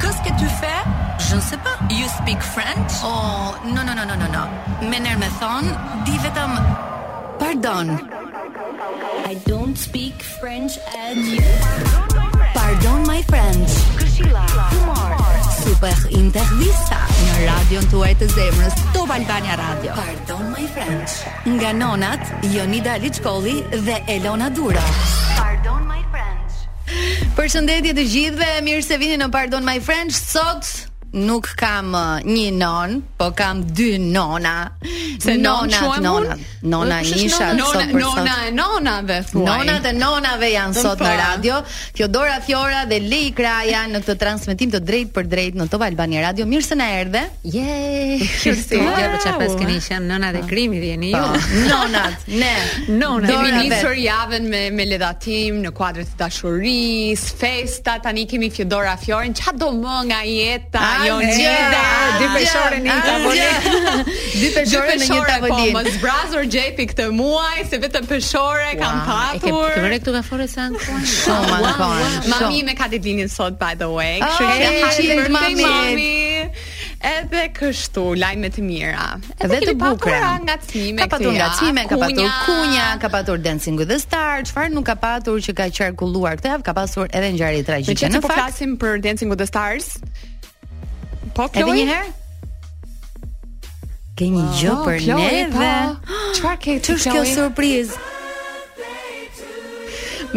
[0.00, 0.82] Qu'est-ce que tu fais?
[1.28, 1.76] Je ne sais pas.
[1.90, 2.92] You speak French?
[3.02, 4.28] Oh, non non non non non.
[4.30, 4.46] no.
[4.92, 5.72] elle me thon,
[6.04, 6.60] di vetëm
[7.38, 7.96] Pardon.
[9.26, 11.40] I don't speak French and you.
[12.52, 13.72] Pardon my friends.
[13.98, 14.44] Kushilla.
[14.70, 15.14] Kumar.
[15.62, 19.94] Super intervista në radion tuaj të zemrës, Top Albania Radio.
[19.96, 21.22] Pardon my friends.
[21.44, 24.84] Nga nonat Jonida Liçkolli dhe Elona Dura.
[27.38, 30.20] Përshëndetje të gjithëve, mirë se vini në Pardon My Friends.
[30.32, 30.72] Sot
[31.16, 34.70] nuk kam uh, një non, po kam dy nona.
[35.18, 39.46] Se nona, nona, nona Nisha, nona, nona e nonave thuaj.
[39.48, 41.06] Nona të nonave janë Dën sot pa.
[41.08, 41.60] në radio.
[41.96, 46.20] Fjodora Fjora dhe Lej Kraja në këtë transmetim të drejtë për drejt në Top Albani
[46.20, 46.44] Radio.
[46.50, 47.22] Mirë se na erdhe.
[47.48, 48.20] Yay!
[48.28, 50.50] Si ti apo çfarë pas keni nona dhe po.
[50.52, 51.16] krimi vjeni ju?
[51.16, 51.40] Po.
[51.72, 52.52] Nonat, ne.
[52.92, 53.30] Nona.
[53.32, 59.32] Kemi nisur javën me me ledhatim në kuadrin të dashurisë, festa, tani kemi Fjodora Fiorin.
[59.38, 60.84] Çfarë do më nga jeta?
[61.06, 61.84] Jon Gjeda,
[62.20, 64.14] dy peshore në një tavolinë.
[64.42, 65.74] Dy peshore në një tavolinë.
[65.76, 69.74] Po, Zbrazur Gjepi këtë muaj se vetëm peshore kanë patur.
[69.76, 72.30] Ke vërejtë nga Forest San Juan.
[72.34, 74.18] Mami më ka ditlinin sot by the way.
[74.18, 75.54] Oh, kështu që ja ha mami.
[75.54, 76.60] e mamit.
[77.06, 79.06] Edhe kështu, lajme të mira.
[79.38, 81.04] Edhe të bukura nga ngacmime.
[81.04, 84.96] Ka patur ngacmime, ka patur kunja, ka patur Dancing with the Stars, çfarë nuk ka
[84.98, 88.10] patur që ka qarkulluar këtë javë, ka pasur edhe ngjarje tragjike.
[88.10, 90.00] Ne po flasim për Dancing with the Stars.
[91.36, 91.68] Po, Chloe.
[91.68, 92.12] Edhe një herë?
[94.16, 95.72] Ke një gjë për Chloe, neve.
[96.38, 96.86] Çfarë ke ti?
[96.86, 97.98] Ç'është kjo surprizë?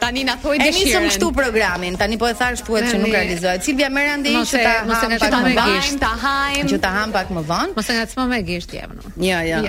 [0.03, 0.75] Tani na thoi dëshirën.
[0.75, 1.96] E nisëm këtu programin.
[2.00, 3.64] Tani po e thash thuhet që nuk realizohet.
[3.68, 6.00] Silvia merr ande një që ta mos e ngacmë me gisht.
[6.03, 6.72] Ta hajm.
[6.74, 7.75] Që ta ham pak më vonë.
[7.80, 9.02] Mos e ngacmë me gisht jemi.
[9.30, 9.66] Jo, jo.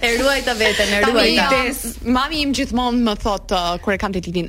[0.00, 1.48] E ruajta veten, e ruajta.
[2.18, 4.48] Mami im gjithmonë më thot uh, kur e kam ditën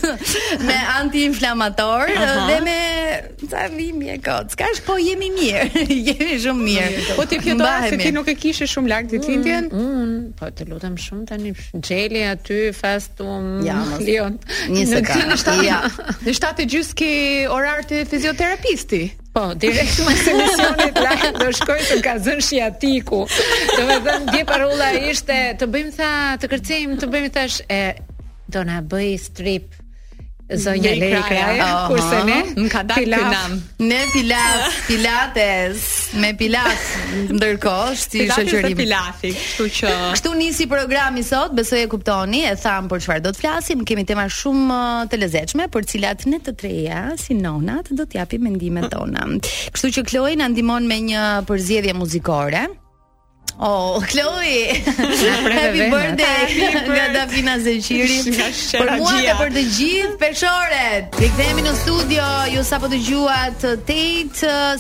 [0.67, 2.41] me antiinflamator uh -huh.
[2.51, 2.81] dhe me
[3.77, 4.55] vi mi e kot.
[4.87, 5.83] po jemi mirë.
[6.09, 7.17] jemi shumë mirë.
[7.17, 7.57] Po ti kjo
[7.89, 9.69] se ti nuk e kishe shumë lart ditëlindjen?
[9.73, 13.61] Mm, mm, po të lutem shumë tani xheli aty festum.
[13.67, 14.39] Ja, Leon.
[14.75, 15.57] Një sekondë.
[15.67, 15.79] Ja.
[16.27, 17.11] Në shtatë gjys ke
[17.53, 19.03] orar të fizioterapisti.
[19.35, 21.03] Po, direkt Në së misionit
[21.39, 23.23] do shkoj të ka zënë shiatiku.
[23.77, 26.11] Do me dhe në dje parulla ishte të bëjmë tha,
[26.43, 27.83] të kërcim, të bëjmë thash, e,
[28.51, 29.79] do na bëj strip
[30.57, 33.23] Zonja Lekra, kurse ne më ka dalë pilaf.
[33.23, 33.61] Kynam.
[33.91, 35.85] Ne pilaf, pilates,
[36.23, 36.89] me pilaf
[37.37, 38.75] ndërkohë si shoqërim.
[38.81, 43.35] Pilafi, kështu që Kështu nisi programi sot, besoj e kuptoni, e tham për çfarë do
[43.37, 44.81] të flasim, kemi tema shumë
[45.13, 49.27] të lezetshme për cilat ne të treja si nonat do të mendimet tona.
[49.71, 52.67] Kështu që Kloe na ndihmon me një përzgjedhje muzikore.
[53.63, 54.73] Oh, Chloe.
[55.53, 56.41] Happy birthday
[56.97, 58.17] nga Dafina Zeqiri.
[58.73, 61.19] Për mua dhe për të gjithë peshoret.
[61.21, 63.61] Rikthehemi në studio, ju sapo dëgjuat
[63.91, 64.01] Tate,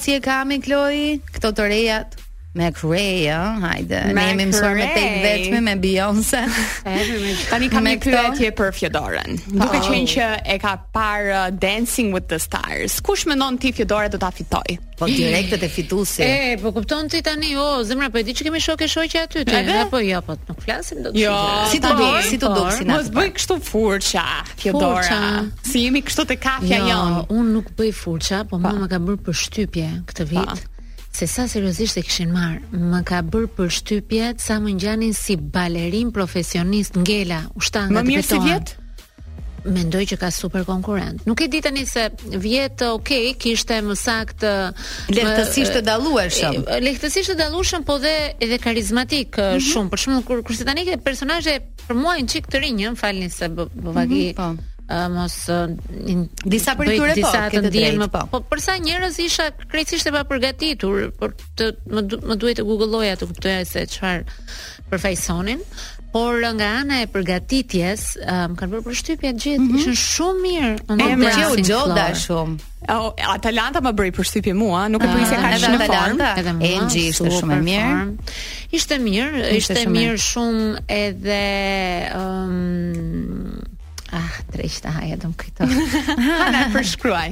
[0.01, 1.19] si e kam Chloe?
[1.37, 2.19] Këto të rejat.
[2.55, 6.41] Mac Ray, ah, hajde, ne jemi mësuar me tek vetëm me Beyoncé.
[7.53, 9.37] Tani kam një pyetje për Fjodorën.
[9.47, 9.61] Po.
[9.61, 14.11] Duke qenë që e ka parë uh, Dancing with the Stars, kush mendon ti Fjodore
[14.11, 14.81] do ta fitoj?
[14.99, 16.25] Po direkte e fitusi.
[16.27, 19.45] E, po kupton ti tani, o, zemra, po e di që kemi shokë që aty
[19.85, 21.15] Apo jo, po nuk flasim dot.
[21.17, 21.33] Jo,
[21.71, 24.27] si të po, di, si të duk po, si Mos bëj kështu furça,
[24.57, 25.31] Fjodora.
[25.71, 29.23] Si jemi kështu te kafja janë Jo, unë nuk bëj furça, po mama ka bërë
[29.31, 30.67] përshtypje këtë vit
[31.27, 36.09] se sa seriozisht e kishin marr, më ka bër përshtypje sa më ngjanin si balerin
[36.17, 38.15] profesionist ngela ushtanga të fitore.
[38.15, 38.71] Më mirë si vjet?
[39.75, 41.21] Mendoj që ka super konkurent.
[41.29, 42.07] Nuk e di tani se
[42.47, 43.11] vjet ok,
[43.43, 44.47] kishte më sakt
[45.13, 46.55] lehtësisht të dallueshëm.
[46.87, 49.67] Lehtësisht të dallueshëm, po dhe edhe karizmatik mm -hmm.
[49.71, 49.91] shumë.
[49.93, 53.29] Për shembull kur kur si tani ke personazhe për mua një çik të rinj, falni
[53.29, 54.25] se bëvagi.
[54.31, 54.49] Mm -hmm, po
[55.11, 55.37] mos
[56.07, 58.39] in, disa për tyre po këtë drejt më, po, po.
[58.41, 62.03] po për sa njerëz isha krejtësisht e paprgatitur për të më,
[62.33, 64.29] më duhet të googëlloja të kuptoja se çfarë
[64.91, 65.65] përfaqësonin
[66.11, 69.99] Por nga ana e përgatitjes, um, kanë bërë përshtypje gjithë, mm -hmm.
[70.01, 70.71] shumë mirë.
[70.99, 72.55] më e më u gjoda shumë.
[72.95, 75.79] O, Atalanta më bëri përshtypje mua, nuk e uh, prisja ah, ka në form.
[75.79, 78.35] Atalanta, Engji ishte shumë e mirë.
[78.75, 81.63] Ishte mirë, ishte, mirë shumë edhe...
[82.19, 83.50] Um,
[84.11, 85.67] Ah, drejtë ta haja dom këto.
[86.31, 87.31] Ha na përshkruaj.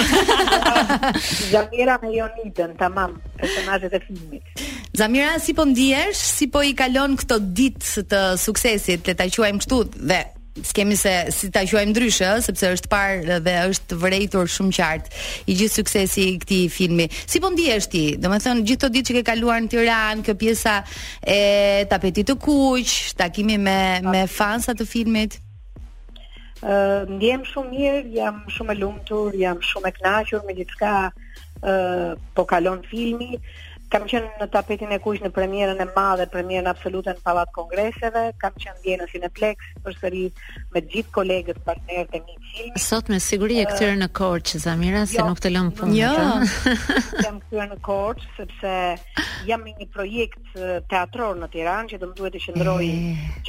[1.53, 4.65] Zamira me Jonidën, tamam, personazhet e filmit.
[4.95, 6.19] Zamira, si po ndihesh?
[6.37, 10.23] Si po i kalon këto ditë të suksesit, le ta quajmë kështu, dhe
[10.63, 15.55] skemi se si ta quajmë ndryshe, sepse është parë dhe është vërejtur shumë qartë i
[15.59, 17.07] gjithë suksesi i këtij filmi.
[17.11, 18.03] Si po ndihesh ti?
[18.21, 20.77] Domethënë gjithë ato ditë që ke kaluar në Tiranë, kjo pjesa
[21.27, 21.41] e
[21.91, 25.41] tapetit të kuq, takimi me me fansa të filmit.
[26.63, 30.93] Ë uh, ndiem shumë mirë, jam shumë e lumtur, jam shumë e kënaqur me gjithçka
[31.05, 31.05] ë
[31.67, 33.35] uh, po kalon filmi.
[33.93, 38.23] Kam qenë në tapetin e kuq në premierën e madhe, premierën absolute në Pallat Kongreseve,
[38.41, 40.23] kam qenë dje në Cineplex përsëri
[40.73, 42.79] me të gjithë kolegët partnerët e mi film.
[42.81, 45.97] Sot me siguri e kthyer në Korç Zamira, jo, se nuk të lëm punë.
[46.01, 46.13] Jo.
[47.25, 48.73] jam kthyer në Korç sepse
[49.51, 50.55] jam në një projekt
[50.89, 52.87] teatror në Tiranë që do më duhet të qëndroj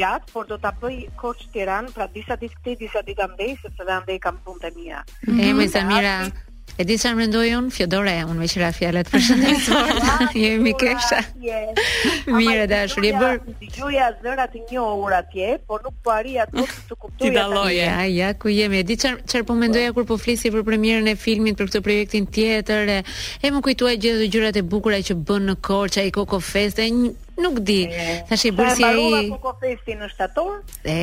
[0.02, 3.96] gjatë, por do ta bëj Korç Tiranë pra disa ditë disa ditë andej sepse dhe
[3.96, 5.00] andej kam punë të mia.
[5.24, 5.48] Mm -hmm.
[5.48, 5.72] Emri mhm.
[5.72, 6.14] Zamira
[6.76, 9.08] E di çfarë mendoj un, Fiodore, un me qira fjalët.
[9.08, 9.78] Përshëndetje.
[10.42, 11.22] Jemi kësha.
[12.36, 13.38] Mirë dashuri, i bër.
[13.70, 13.88] Ju
[14.26, 16.68] zëra të njohur atje, por nuk po arrija të
[17.00, 17.80] kuptoj Ti dalloje.
[17.86, 18.82] Ja, ja, ku jemi?
[18.82, 21.84] E di çfarë çfarë po mendoja kur po flisi për premierën e filmit për këtë
[21.88, 22.92] projektin tjetër.
[23.00, 26.90] E më kujtuaj gjithë ato gjërat e bukura që bën në Korçë, ai Kokofeste,
[27.36, 27.88] nuk di.
[28.28, 28.94] Tash i bursi ai.
[28.94, 30.58] Po mbaroi në shtator.
[30.88, 30.96] E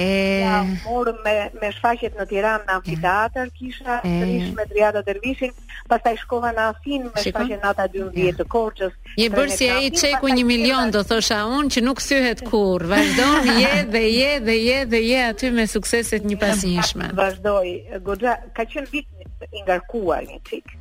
[0.44, 5.54] ja, mor me me shfaqjet në Tiranë në amfiteatër, kisha rish me Triada Dervishin,
[5.92, 8.94] pastaj shkova në Afin me shfaqjen nata 12 të Korçës.
[9.22, 12.88] Je bursi ai çeku 1 milion do thosha unë që nuk thyhet kurr.
[12.94, 17.12] Vazdon je dhe je dhe je dhe je aty me sukseset një pasinjshme.
[17.18, 17.78] Vazdoi.
[18.06, 20.80] Goxha ka qenë vit i ngarkuar një çik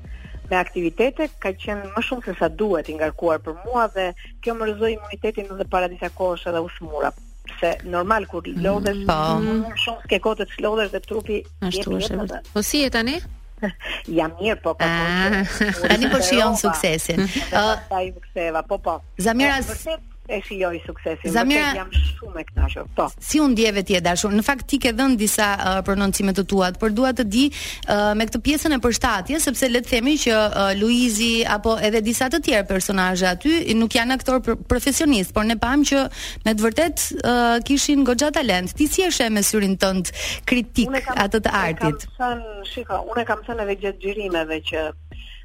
[0.52, 4.06] me aktivitete ka qenë më shumë se sa duhet i ngarkuar për mua dhe
[4.44, 7.12] kjo më rëzoj imunitetin dhe para disa kohës edhe usmura
[7.60, 9.18] se normal kur mm, lodhesh po.
[9.38, 13.16] mm, shumë ke kotë të dhe trupi ashtu është po si je tani
[14.18, 17.20] jam mirë po po, po, ah, po tani po shijon suksesin
[17.56, 17.64] ai
[18.12, 19.58] më uh, ktheva po po zamira
[20.28, 21.30] e filloj suksesin.
[21.34, 22.86] Zamira, jam shumë e kënaqur.
[22.96, 23.08] Po.
[23.20, 24.30] Si u ndjeve ti dashur?
[24.32, 28.12] Në fakt ti ke dhënë disa uh, prononcime të tua, por dua të di uh,
[28.18, 32.30] me këtë pjesën e përshtatjes, sepse le të themi që uh, Luizi apo edhe disa
[32.30, 34.38] të tjerë personazhe aty nuk janë aktor
[34.70, 36.04] profesionist, por ne pam që
[36.46, 38.76] me të vërtet uh, kishin goxha talent.
[38.78, 40.14] Ti si e sheh me syrin tënd
[40.46, 42.06] kritik atë të artit?
[42.14, 44.90] Unë kam thënë, shiko, unë kam thënë edhe gjatë xhirimeve që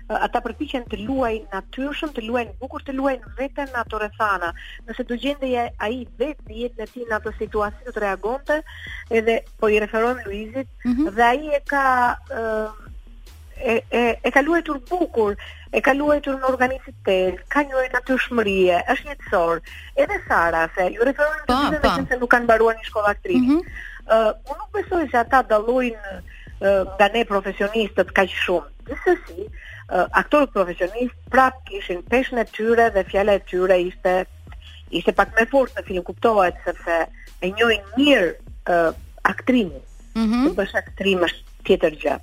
[0.07, 4.53] ata përpiqen të luajnë natyrshëm, të luajnë bukur, të luajnë veten në ato rrethana.
[4.87, 8.59] Nëse do gjendej ai vetë në jetën e tij në ato situatë të reagonte,
[9.11, 11.11] edhe po i referon Luizit, mm -hmm.
[11.17, 11.85] dhe ai e ka
[12.39, 12.45] e,
[13.71, 15.35] e e e ka luajtur bukur,
[15.77, 19.61] e ka luajtur në organizitet, ka një lloj natyrshmërie, është jetësor.
[20.03, 23.41] Edhe Sara, se ju referohen të të dhe se nuk kanë mbaruar në shkollë aktrisë.
[23.49, 23.53] Mhm.
[23.53, 23.95] Mm -hmm.
[24.15, 28.67] Uh, unë nuk besoj se ata dallojnë uh, nga ne profesionistët kaq shumë.
[28.87, 29.43] Gjithsesi,
[29.93, 34.13] uh, aktorët profesionist prap kishin peshën e tyre dhe fjala e tyre ishte
[34.99, 36.99] ishte pak më fort në film kuptohet sepse
[37.43, 38.91] e njohin mirë uh,
[39.33, 39.83] aktrinë.
[40.17, 41.23] Mm Ëh.
[41.29, 42.13] është tjetër gjë.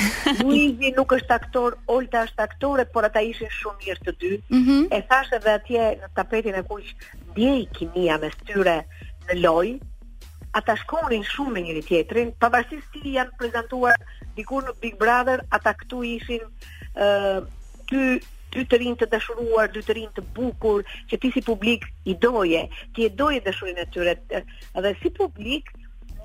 [0.43, 4.31] Luigi nuk është aktor, Olta është aktore, por ata ishin shumë mirë të dy.
[4.49, 4.81] Mm -hmm.
[4.95, 6.83] E thashë edhe atje në tapetin e kuq,
[7.35, 8.79] ndjej kimia mes tyre
[9.29, 9.75] në loj,
[10.57, 13.95] ata shkonin shumë me njëri tjetrin, pavarësisht si janë prezantuar
[14.35, 16.43] dikur në Big Brother, ata këtu ishin
[16.95, 17.41] ë uh,
[17.91, 18.19] ty
[18.51, 22.17] dy të rinë të dashuruar, dy të rinë të bukur, që ti si publik i
[22.19, 24.15] doje, ti e doje dashurinë e tyre.
[24.83, 25.69] Dhe si publik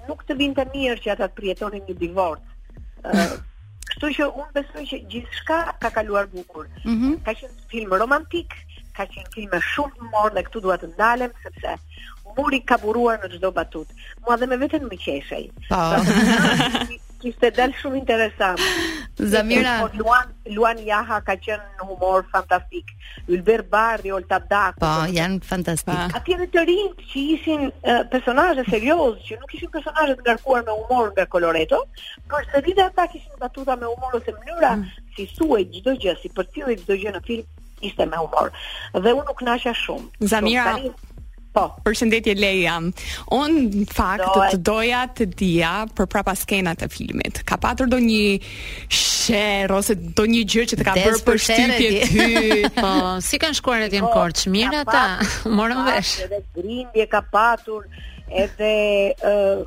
[0.08, 2.42] nuk të vinte mirë që ata të prjetonin një divorc.
[3.06, 3.36] Ëh,
[3.86, 6.66] kështu që unë besoj që gjithçka ka kaluar bukur.
[6.82, 7.22] Mm -hmm.
[7.28, 8.58] Ka qenë film romantik,
[8.96, 11.72] ka qenë time shumë të morë dhe këtu duhet të ndalem, sepse
[12.36, 13.92] muri ka buruar në gjdo batut.
[14.24, 15.50] Mua dhe me vetën më qeshej.
[15.70, 16.00] Pa.
[17.20, 18.60] Kiste dalë shumë interesant.
[19.32, 19.76] Zamira.
[19.82, 22.90] Po, Luan, Luan Jaha ka qenë në humor fantastik.
[23.32, 24.82] Ylber Barri, Olta Dako.
[24.84, 25.88] Po, janë fantastik.
[25.96, 26.18] Pa.
[26.18, 30.66] A tjene të rinjë që ishin uh, personaje serios, që nuk ishin personaje të ngarkuar
[30.68, 31.82] me humor nga koloreto,
[32.32, 34.96] por së rinjë ata kishin batuta me humor ose mënyra mm.
[35.16, 38.52] si suaj gjdo gjë, si përcilë gjdo gjë në film, ishte me humor.
[38.94, 40.08] Dhe unë nuk nasha shumë.
[40.30, 41.12] Zamira, shumë, tani,
[41.56, 41.70] Po.
[41.86, 42.74] Përshëndetje Leja.
[43.32, 47.38] Unë fakt të doja të dija për prapa skenat e filmit.
[47.48, 52.10] Ka patur do një shër ose do një gjë që të ka bërë për shtypje
[52.10, 52.60] ty.
[52.76, 52.92] po,
[53.24, 54.44] si kanë shkuar atje në korç?
[54.52, 55.06] Mirë ata.
[55.48, 56.12] Morën vesh.
[56.26, 57.88] Edhe grindje ka patur,
[58.44, 58.74] edhe
[59.16, 59.64] ë uh,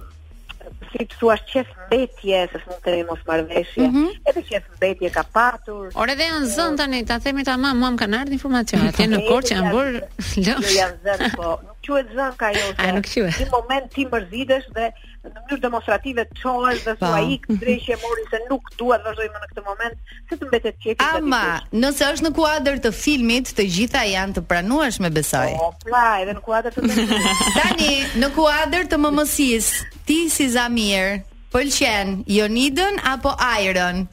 [0.92, 4.08] si të thuash qef betje, se së mund të një mos mm -hmm.
[4.30, 5.90] edhe qef betje ka patur.
[5.96, 9.20] Ore dhe janë zënë tani, ta themi tamam, mua më kanë ardhë informacion, atë në
[9.30, 10.32] korë që janë bërë lësh.
[10.48, 14.68] jo janë po, nuk që e zënë ka jo, se në në moment ti mërzidesh
[14.76, 14.88] dhe
[15.20, 19.48] në mënyrë demonstrative të dhe thua i këtë mori se nuk dua të vazhdojme në
[19.52, 19.96] këtë moment,
[20.30, 21.44] se të mbetet qefi Ama,
[21.82, 25.50] nëse është në kuadrë të filmit, të gjitha janë të pranuash me besaj.
[25.60, 26.82] O, po, pra, edhe në kuadër të
[27.60, 31.22] Tani, të kuadër të të ti si Zamir,
[31.54, 33.30] pëlqen Jonidën apo
[33.62, 34.08] Iron?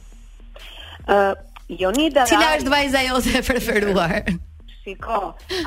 [1.09, 1.33] Uh,
[1.65, 4.13] Jonida Cila është vajza jote e preferuar?
[4.83, 5.17] Shiko,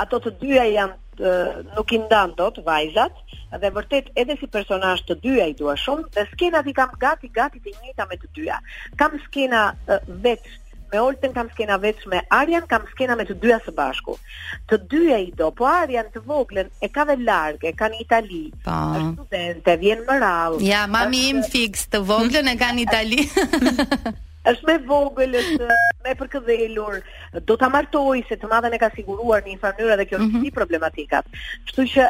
[0.04, 1.32] ato të dyja janë të,
[1.74, 3.18] nuk i ndan dot vajzat
[3.60, 7.32] dhe vërtet edhe si personazh të dyja i dua shumë dhe skenat i kam gati
[7.40, 8.62] gati të njëjta me të dyja.
[9.02, 10.58] Kam skena uh, vetë
[10.92, 14.16] me Olten kam skena veç me Arjan kam skena me të dyja së bashku.
[14.68, 18.00] Të dyja i do, po Arjan të voglën e ka dhe largë, e ka në
[18.04, 18.44] Itali.
[18.64, 18.78] Po.
[18.98, 20.64] Është studente, vjen më rallë.
[20.66, 21.30] Ja, mami është...
[21.34, 23.28] im fix, të voglën e ka në Itali.
[24.50, 27.00] është me vogël, është me përkëdhelur,
[27.46, 30.32] do ta martoj se të madhen e ka siguruar në një mënyrë dhe kjo është
[30.32, 30.54] mm -hmm.
[30.60, 31.28] problematikat.
[31.66, 32.08] Kështu që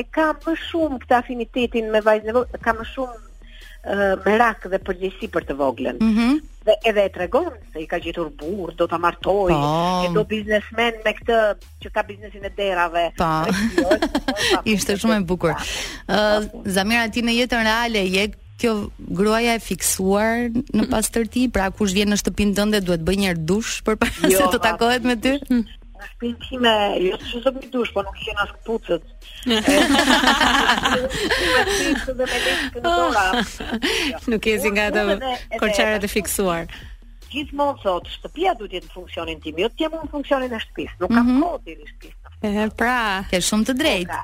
[0.00, 3.16] e ka më shumë këtë afinitetin me vajzën e ka më shumë
[4.26, 5.96] merak dhe përgjësi për të voglën.
[6.02, 6.38] Mm -hmm.
[6.66, 10.04] Dhe edhe e tregon se i ka gjetur burë, do ta martoj, oh.
[10.06, 13.10] e do biznesmen me këtë që ka biznesin e derave.
[13.16, 13.46] Po.
[14.64, 15.50] Ishte shumë e bukur.
[16.08, 21.92] Uh, Zamira ti në jetën reale je kjo gruaja e fiksuar në pastërti, pra kush
[21.94, 25.38] vjen në shtëpinë tënde duhet bëj një dush përpara jo, se të takohet me ty?
[25.98, 26.72] në shpinë time,
[27.04, 29.04] jo të shëzëm një dush, po nuk i kena së pucët.
[34.28, 35.02] Nuk e zi nga të
[35.62, 36.62] korqarët e fiksuar.
[37.32, 41.32] Gjithmonë thot, shtëpia duhet jetë funksionin tim, jo të funksionin e shtëpis, nuk kam mhm.
[41.36, 41.54] mm -hmm.
[41.54, 42.14] kohë i shtëpis.
[42.78, 42.98] Pra,
[43.30, 44.16] ke shumë të drejtë.
[44.16, 44.18] Po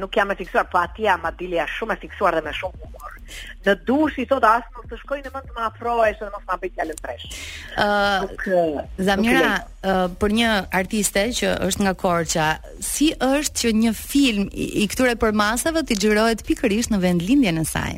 [0.00, 2.84] nuk jam e fiksuar, po aty jam atili jam shumë e fiksuar dhe me shumë
[2.84, 3.16] humor.
[3.66, 6.46] Në dush i thotë as nuk të shkoj në mend të më afrohesh dhe mos
[6.50, 7.28] ta bëj fjalën fresh.
[7.86, 10.52] Ëh, uh, Zamira, uh, për një
[10.82, 12.48] artiste që është nga Korça,
[12.90, 17.66] si është që një film i, i këtyre përmasave ti xhirohet pikërisht në vendlindjen e
[17.76, 17.92] saj?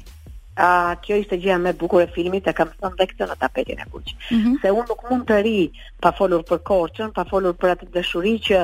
[0.62, 3.25] a uh, kjo ishte gjëja më e bukur e filmit e kam thënë edhe këtë
[3.30, 4.11] në tapetin e kuq.
[4.28, 4.56] Mm -hmm.
[4.61, 5.61] Se unë nuk mund të ri
[6.04, 8.61] pa folur për Korçën, pa folur për atë dashuri që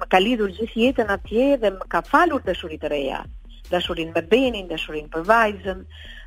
[0.00, 3.20] më ka lidhur gjithë jetën atje dhe më ka falur dashurinë të reja.
[3.70, 5.82] Dashurinë me Benin, dashurinë për vajzën,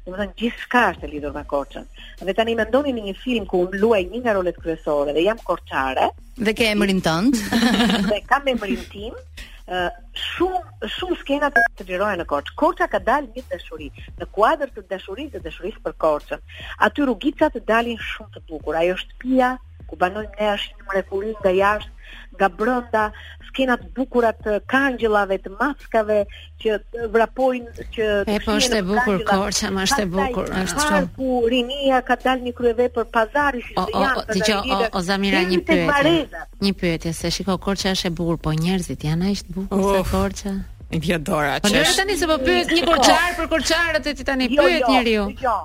[0.06, 1.88] domethënë gjithçka është e lidhur me Korçën.
[2.24, 5.42] Dhe tani mendoni në një film ku unë luaj një nga rolet kryesore dhe jam
[5.48, 6.12] korçare.
[6.40, 7.42] Dhe ke emrin tënd.
[8.14, 9.18] dhe kam emrin tim.
[9.64, 9.88] Uh,
[10.20, 12.56] shumë shumë skena të të në Korçë.
[12.56, 13.90] Korça ka dalë një dashuri,
[14.20, 16.40] në kuadër të dashurisë dhe dashurisë për Korçën.
[16.80, 18.76] Aty rrugicat dalin shumë të bukur.
[18.80, 21.93] Ajo shtëpia ku banojmë ne është një mrekulli nga jashtë
[22.38, 23.04] nga brënda,
[23.48, 26.18] skenat bukura të kangjëllave, të maskave
[26.64, 26.78] që
[27.14, 31.12] vrapojnë që të e, po është e bukur Korça, më është e bukur, është shumë.
[31.20, 33.86] Ku Rinia ka dalë një kryeve për pazarin si janë.
[33.86, 36.46] O, o, dëgjoj, o, o Zamira një pyetje.
[36.66, 40.04] Një pyetje, se shikoj Korça është e bukur, po njerëzit janë aq të bukur se
[40.12, 40.56] Korça.
[40.90, 41.56] Në jo, dia dora.
[41.64, 44.94] Po ndërsa tani se po pyet një korçar për korçarët e titani jo, pyet jo,
[44.94, 45.24] njeriu.
[45.42, 45.60] Jo,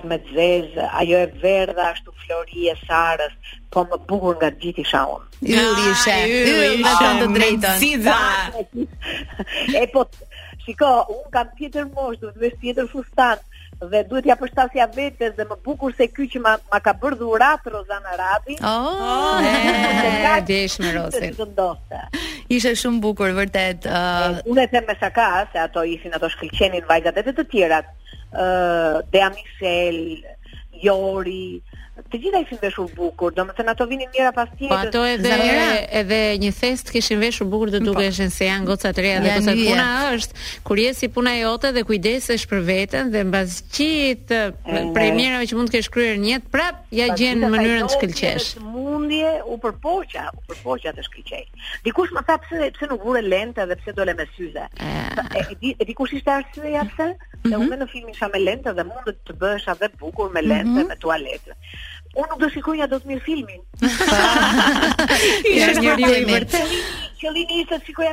[0.08, 0.46] me të
[1.02, 3.34] ajo e verda, ashtu flori e sarës
[3.68, 6.92] Po më bukur nga gjithi shaon Yllishe, yllishe, me të
[7.28, 8.08] të drejtën
[9.82, 10.16] E po të
[10.64, 13.40] Shiko, un kam tjetër mosh, duhet vesh tjetër fustan
[13.90, 17.18] dhe duhet ja përshtasja vetes dhe më bukur se ky që ma, ma ka bërë
[17.20, 18.56] dhurat Rozana Rabi.
[18.64, 19.52] Oh, oh e,
[20.32, 22.22] e, e
[22.54, 23.84] Ishte shumë bukur vërtet.
[23.88, 24.38] Uh...
[24.38, 27.92] E, unë e them me saka se ato ishin ato shkëlqenin vajzat e të tjerat.
[28.32, 29.32] Ë, uh, Dea
[30.84, 31.62] Jori,
[32.10, 34.70] të gjitha ishin veshur bukur, do më thënë ato vinin njëra pas tjetës.
[34.72, 35.34] Po ato edhe,
[36.00, 38.24] edhe një fest kishin veshur bukur dhe duke po.
[38.36, 39.86] se janë goca të reja dhe kësa puna
[40.16, 40.34] është,
[40.66, 44.40] kur je si puna jote dhe kujdesesh për veten dhe mbas qitë
[44.96, 48.46] premjerave që mund të kesh kryer një jetë prap, ja gjen mënyrën të shkëlqesh.
[48.74, 51.44] mundje u përpoqja u përpoqja të shkëlqej.
[51.86, 54.64] Dikush më tha pse pse nuk vure lente dhe pse dole me syze.
[54.82, 55.46] E,
[55.88, 57.06] dikush ishte arsyeja pse?
[57.14, 57.30] Mm
[57.64, 58.38] unë në filmin isha me
[58.78, 60.86] dhe mund të bësha dhe bukur me lente mhm.
[60.88, 61.52] me tualetë.
[62.14, 63.60] Unë nuk do shikoj nga do të mirë filmin.
[63.82, 66.22] Ishtë një rrë i mërë.
[66.22, 66.24] Që një rrë i
[67.58, 67.78] mërë.
[67.78, 68.12] Që një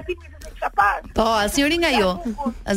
[0.61, 0.69] Pa,
[1.17, 2.09] po, as njëri nga jo.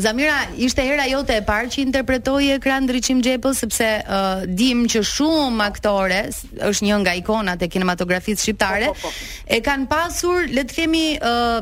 [0.00, 5.03] Zamira ishte hera jote e parë që interpretoi ekran ndriçim xhepës sepse uh, dim që
[5.05, 6.22] shumë aktore,
[6.64, 9.12] është një nga ikonat e kinematografisë shqiptare, po, po, po.
[9.53, 11.61] e kanë pasur, le të themi, uh,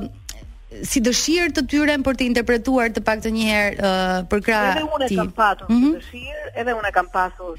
[0.87, 4.79] si dëshirë të tyre për të interpretuar të paktën një herë uh, për krahas.
[5.03, 5.83] Edhe unë e kam pasur mm -hmm.
[5.83, 5.99] si mhm.
[5.99, 7.53] dëshirë, edhe unë e kam pasur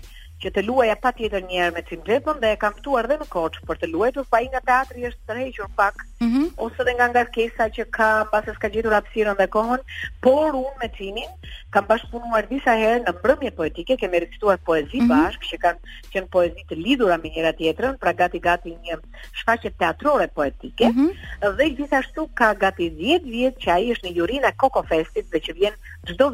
[0.43, 3.15] që të luaja pa tjetër një herë me Tim Gjepën dhe e kam tuar dhe
[3.21, 6.47] në koqë për të luaj, fa i nga teatri është të rejqën pak, mm -hmm.
[6.65, 9.81] ose dhe nga nga kesa që ka pas e s'ka gjithur dhe kohën,
[10.25, 11.31] por unë me Timin
[11.73, 15.11] kam bashkëpunuar disa herë në mbrëmje poetike, kemi recituar poezi mm -hmm.
[15.13, 15.79] bashkë, që kanë
[16.13, 18.93] qenë poezi të lidhura me njëra tjetërën, pra gati-gati një
[19.39, 21.09] shfaqe teatrore poetike, mm -hmm.
[21.57, 25.39] dhe gjithashtu ka gati 10 vjetë që a i është në jurina Koko Festit dhe
[25.45, 25.73] që vjen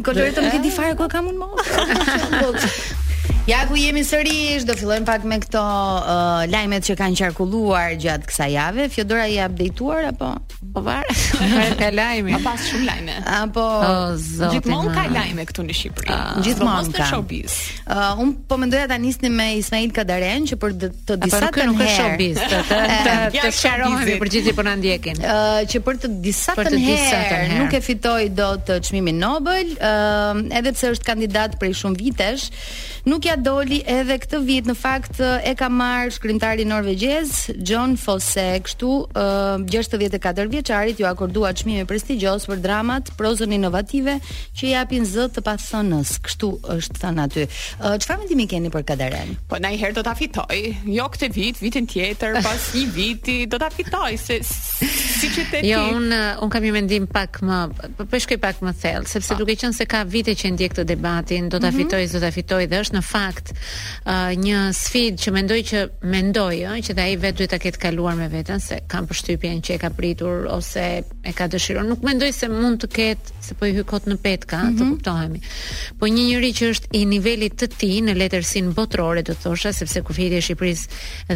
[0.05, 2.69] Kolorit nuk e di fare ku kam unë motrën.
[3.49, 8.29] Ja ku jemi sërish, do fillojmë pak me këto uh, lajmet që kanë qarkulluar gjatë
[8.29, 10.35] kësa jave Fjodora i updateuar apo?
[10.73, 12.29] Po, po var, ka ka lajme.
[12.37, 13.13] Ka pas shumë lajme.
[13.25, 13.63] Apo
[14.53, 16.11] gjithmonë ka lajme këtu në Shqipëri.
[16.13, 17.07] Uh, gjithmonë ka.
[17.19, 20.75] Uh, un po mendoja ta nisnim me Ismail Kadaren që për
[21.07, 25.17] të disa të nuk ka showbiz, të të të shkarohemi për gjithë po na ndjekin.
[25.17, 30.45] Ë që për të disa të herë nuk e fitoi dot çmimin Nobel, ë uh,
[30.61, 32.51] edhe pse është kandidat prej shumë vitesh,
[33.09, 34.69] nuk ja doli edhe këtë vit.
[34.69, 39.27] Në fakt e ka marr shkrimtari norvegjez John Fosse, kështu ë
[39.57, 40.21] uh, 64
[40.59, 44.19] vjeçarit ju akordua çmime prestigjioz për dramat, prozën inovative
[44.59, 46.15] që i japin zë të pasonës.
[46.25, 47.45] Kështu është than aty.
[47.79, 49.35] Çfarë uh, mendimi keni për Kaderen?
[49.49, 50.59] Po herë do ta fitoj.
[50.95, 55.61] Jo këtë vit, vitin tjetër, pas një viti do ta fitoj se si ti te
[55.61, 55.69] ti.
[55.71, 56.11] Jo, un
[56.43, 57.57] un kam një mendim pak më
[57.99, 60.85] për po shkoj pak më thellë, sepse duke qenë se ka vite që ndjek këtë
[60.91, 61.77] debatin, do ta mhm.
[61.79, 65.79] fitoj, do ta fitoj dhe është në fakt uh, një sfidë që mendoj që
[66.13, 69.61] mendoj ëh, që dhe ai vetë duhet ta ketë kaluar me veten se kam përshtypjen
[69.65, 71.85] që e ka pritur ose e ka dëshiruar.
[71.87, 74.77] Nuk mendoj se mund të ketë, se po i hy kot në petka, mm -hmm.
[74.79, 74.93] të mhm.
[74.93, 75.39] kuptohemi.
[75.99, 80.01] Po një njerëz që është i nivelit të tij në letërsin botërore, do thosha, sepse
[80.07, 80.85] kufijtë e Shqipërisë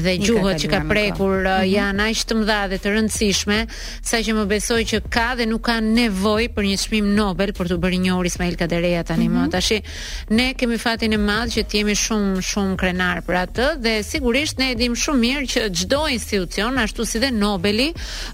[0.04, 1.74] dhe gjuhët që ka prekur mm -hmm.
[1.78, 3.60] janë aq të mëdha dhe të rëndësishme,
[4.10, 7.78] saqë më besoj që ka dhe nuk ka nevojë për një çmim Nobel për të
[7.84, 9.40] bërë një or Ismail Kadereja tani mm -hmm.
[9.40, 9.52] më mhm.
[9.52, 9.74] tash.
[10.38, 14.56] Ne kemi fatin e madh që të jemi shumë shumë krenar për atë dhe sigurisht
[14.60, 17.90] ne e dim shumë mirë që çdo institucion ashtu si dhe Nobeli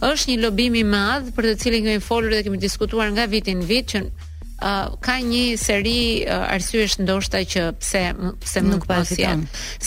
[0.09, 3.53] është një lobi i madh për të cilin kemi folur dhe kemi diskutuar nga viti
[3.55, 8.03] në vit që uh, ka një seri uh, arsyesh ndoshta që pse
[8.43, 9.23] pse nuk, nuk pasi.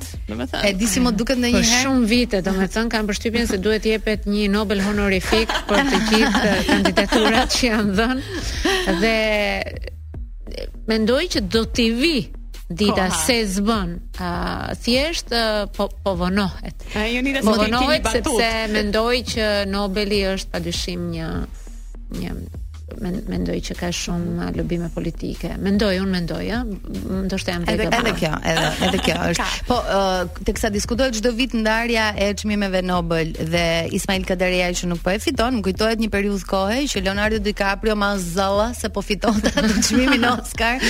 [0.65, 3.57] e disi më duket në një herë shumë vite do me thënë kam përshtypjen se
[3.65, 8.21] duhet jepet një nobel honorifik për të gjithë kandidaturat që janë dhënë
[9.01, 9.15] dhe
[10.89, 12.17] mendoj që do t'i vi
[12.71, 13.09] dita Koha.
[13.27, 13.89] se zbën
[14.21, 16.77] uh, thjesht uh, po, po vënohet
[17.43, 21.29] po vënohet sepse mendoj që Nobeli është pa dyshim një
[22.23, 22.37] një
[23.29, 25.51] mendoj që ka shumë uh, lobime politike.
[25.61, 26.61] Mendoj, unë mendoj, ja?
[27.27, 27.93] ndoshta jam vetëm.
[28.01, 29.47] Edhe kjo, edhe edhe kjo është.
[29.67, 33.65] po, uh, teksa diskutohet çdo vit ndarja e çmimeve Nobel dhe
[33.99, 37.95] Ismail Kadareja që nuk po e fiton, më kujtohet një periudhë kohe që Leonardo DiCaprio
[37.99, 40.81] ma zalla se po fitonte atë çmimin Oscar.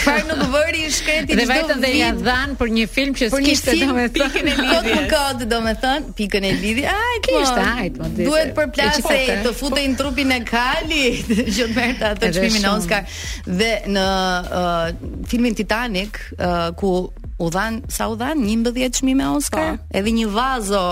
[0.00, 3.76] Çfarë nuk vëri i shkreti Dhe vetëm dhe ja dhan për një film që s'kishte
[3.80, 4.56] domethënë.
[4.60, 8.12] Kod me kod domethënë, pikën e lidi Ai kishte, ajt, po.
[8.20, 14.06] Duhet të trupin e Kalit që merrte atë çmimin Oscar dhe në
[14.46, 14.88] uh,
[15.30, 16.94] filmin Titanic uh, ku
[17.40, 19.84] u dhan sa u dhan 11 çmime Oscar, pa.
[19.84, 19.96] Po.
[20.00, 20.84] edhe një vazo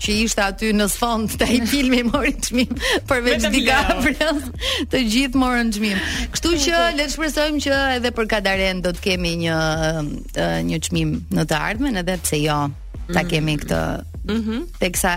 [0.00, 2.76] që ishte aty në sfond të ai filmi mori çmim
[3.10, 4.30] përveç DiCaprio.
[4.92, 5.98] Të gjithë morën çmim.
[6.32, 6.92] Kështu që po.
[6.96, 11.48] le të shpresojmë që edhe për Kadaren do të kemi një uh, një çmim në
[11.50, 12.62] të ardhmen, edhe pse jo,
[13.12, 13.26] ta mm.
[13.34, 13.82] kemi këtë
[14.28, 14.66] Mhm.
[14.80, 15.14] Teksa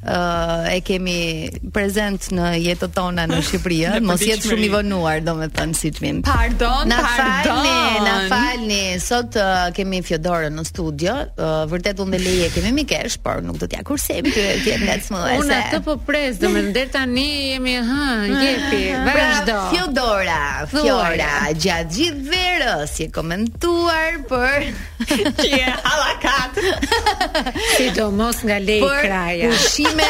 [0.00, 1.18] ë e kemi
[1.74, 6.22] prezant në jetën tonë në Shqipëri, mos jetë shumë i vonuar, domethënë si çmim.
[6.24, 8.80] Pardon, na falni, na falni.
[9.00, 11.14] Sot uh, kemi Fjodorën në studio.
[11.36, 14.96] Uh, vërtet unë dhe Leje kemi mikesh, por nuk do t'ja kursem ty ti nga
[15.40, 18.08] Unë atë po pres, domethënë deri tani jemi hë,
[18.40, 18.84] jepi.
[18.90, 19.58] Pra, vazhdo.
[19.58, 24.70] Pra, Fjodora, Fjodora, gjatë gjithë verës je komentuar për
[25.42, 26.64] ti je halakat.
[28.00, 29.48] do mos nga lei kraja.
[29.48, 30.08] Por pushime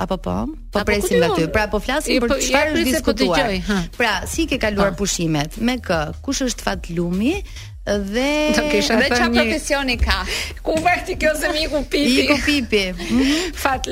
[0.00, 0.36] apo po?
[0.74, 1.48] Po presim aty.
[1.52, 3.62] Pra po flasim për po, çfarë është diskutojmë.
[3.70, 5.04] Po pra, si ke kaluar po.
[5.04, 5.58] pushimet?
[5.60, 6.02] Me kë?
[6.24, 7.40] Kush është fat lumi?
[7.88, 10.18] dhe do kisha dhe çfarë profesioni ka
[10.66, 13.30] ku vërtet kjo zemi ku pipi ku pipi mhm.
[13.62, 13.88] fat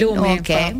[0.00, 0.72] lumi okay.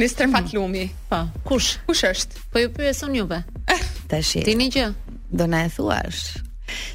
[0.00, 0.24] Mr.
[0.32, 0.88] Fatlumi.
[1.12, 1.18] Po.
[1.44, 1.76] Kush?
[1.86, 2.40] Kush është?
[2.52, 3.42] Po ju pyesun juve.
[4.10, 4.38] Tash.
[4.46, 4.86] Ti një gjë.
[5.40, 6.38] Do na e thuash.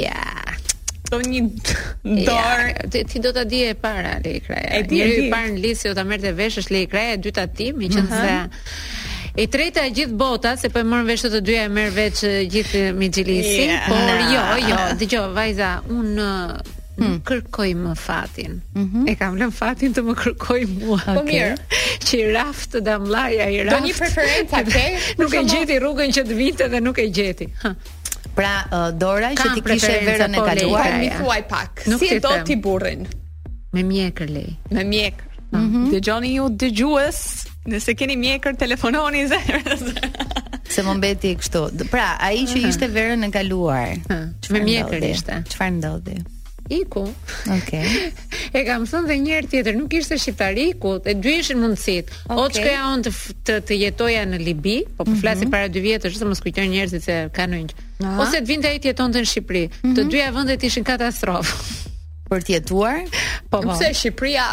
[0.05, 0.17] Ja.
[1.09, 1.41] Do një
[2.03, 2.69] dorë.
[2.69, 4.71] Ja, ti, ti do ta dije e para Lekraja.
[4.79, 7.71] E dije e parë në listë do ta merrte vesh është Lekraja e dyta ti,
[7.73, 8.73] meqense uh -huh.
[9.41, 12.19] e treta e gjithë bota se po e morën veshët e dyja e merr veç
[12.53, 13.87] gjithë mi yeah.
[13.89, 13.97] por
[14.33, 16.51] jo, jo, dëgjoj vajza, un uh,
[16.99, 17.21] Hmm.
[17.25, 19.09] kërkoj më fatin mm -hmm.
[19.11, 21.25] E kam lën fatin të më kërkoj mua Po okay.
[21.33, 21.55] mirë
[22.05, 24.63] Që i raft damlaja mlaja i raft Do një preferenca, te?
[24.63, 24.91] okay?
[25.19, 27.47] Nuk e gjeti rrugën që të vite dhe nuk e gjeti
[28.39, 28.55] Pra
[28.87, 31.81] uh, Dora që ti kishe verën e kaluar, më thuaj pak.
[31.99, 33.01] Si do ti burrin?
[33.75, 34.53] Me mjekër lei.
[34.71, 35.25] Me mjekër.
[35.51, 35.89] Mm -hmm.
[35.91, 37.19] Dëgjoni ju dëgjues,
[37.65, 39.39] nëse keni mjekër telefononi zë.
[40.71, 41.61] Se më mbeti kështu.
[41.93, 42.69] Pra, ai që mhm.
[42.69, 43.91] ishte verën e kaluar,
[44.43, 45.43] që me mjekër ishte.
[45.51, 46.17] Çfarë ndodhi?
[46.79, 47.03] Iku.
[47.57, 47.85] Okej.
[47.91, 48.13] Okay.
[48.61, 52.05] e kam thënë edhe një herë tjetër, nuk ishte shqiptari iku, e dy ishin mundësit.
[52.29, 52.55] Okay.
[52.61, 53.11] që ja on të,
[53.45, 55.21] të të jetoja në Libi, po po mm -hmm.
[55.21, 57.75] flasi para dy vjetësh, mos kujtoj njerëzit se kanë një.
[57.99, 58.21] Aha.
[58.23, 59.63] ose të vinte ai të jetonte në Shqipëri.
[59.67, 59.95] Mm -hmm.
[59.97, 60.09] Të mhm.
[60.13, 61.53] dyja vendet ishin katastrofë.
[62.29, 62.97] për të jetuar.
[63.49, 63.73] Po po.
[63.73, 64.45] Pse Shqipëria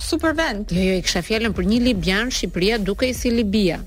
[0.00, 0.72] super vend?
[0.72, 3.78] Jo, jo, i kisha fjalën për një libian, Shqipëria dukej si Libia.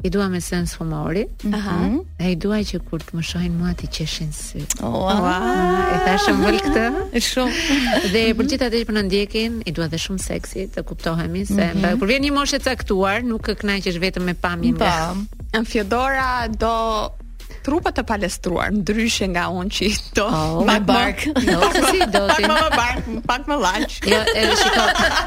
[0.04, 1.26] I dua me sens humori.
[1.26, 1.48] Ëh.
[1.48, 2.26] Mm -hmm.
[2.30, 4.58] I dua që kur të më shohin mua të qeshin sy.
[4.82, 5.24] Oh, wow.
[5.94, 6.86] E tashëm vol këtë.
[7.12, 7.52] e shumë.
[8.12, 8.36] Dhe për -hmm.
[8.38, 11.64] për gjithatë që për po na ndjekin, i dua dhe shumë seksi, të kuptohemi se
[11.66, 11.98] mm -hmm.
[11.98, 14.76] kur vjen një moshë caktuar, nuk e kënaqesh vetëm me pamjen.
[14.76, 15.26] Pam.
[15.66, 16.74] Fjodora do
[17.62, 22.24] trupa të palestruar ndryshe nga unë që to oh, me bark jo se si do
[22.30, 25.20] të me bark pak më laç jo edhe shikoj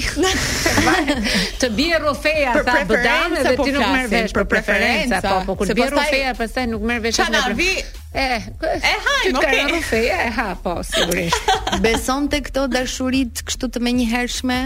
[1.60, 5.58] të bie rofeja ta bëdan edhe ti po nuk merr vesh për preferenca po po
[5.60, 7.70] kur bie rofeja pastaj nuk merr vesh çana vi
[8.16, 13.72] e e ha nuk ka rofeja e ha po sigurisht beson te këto dashuri kështu
[13.76, 14.60] të menjëhershme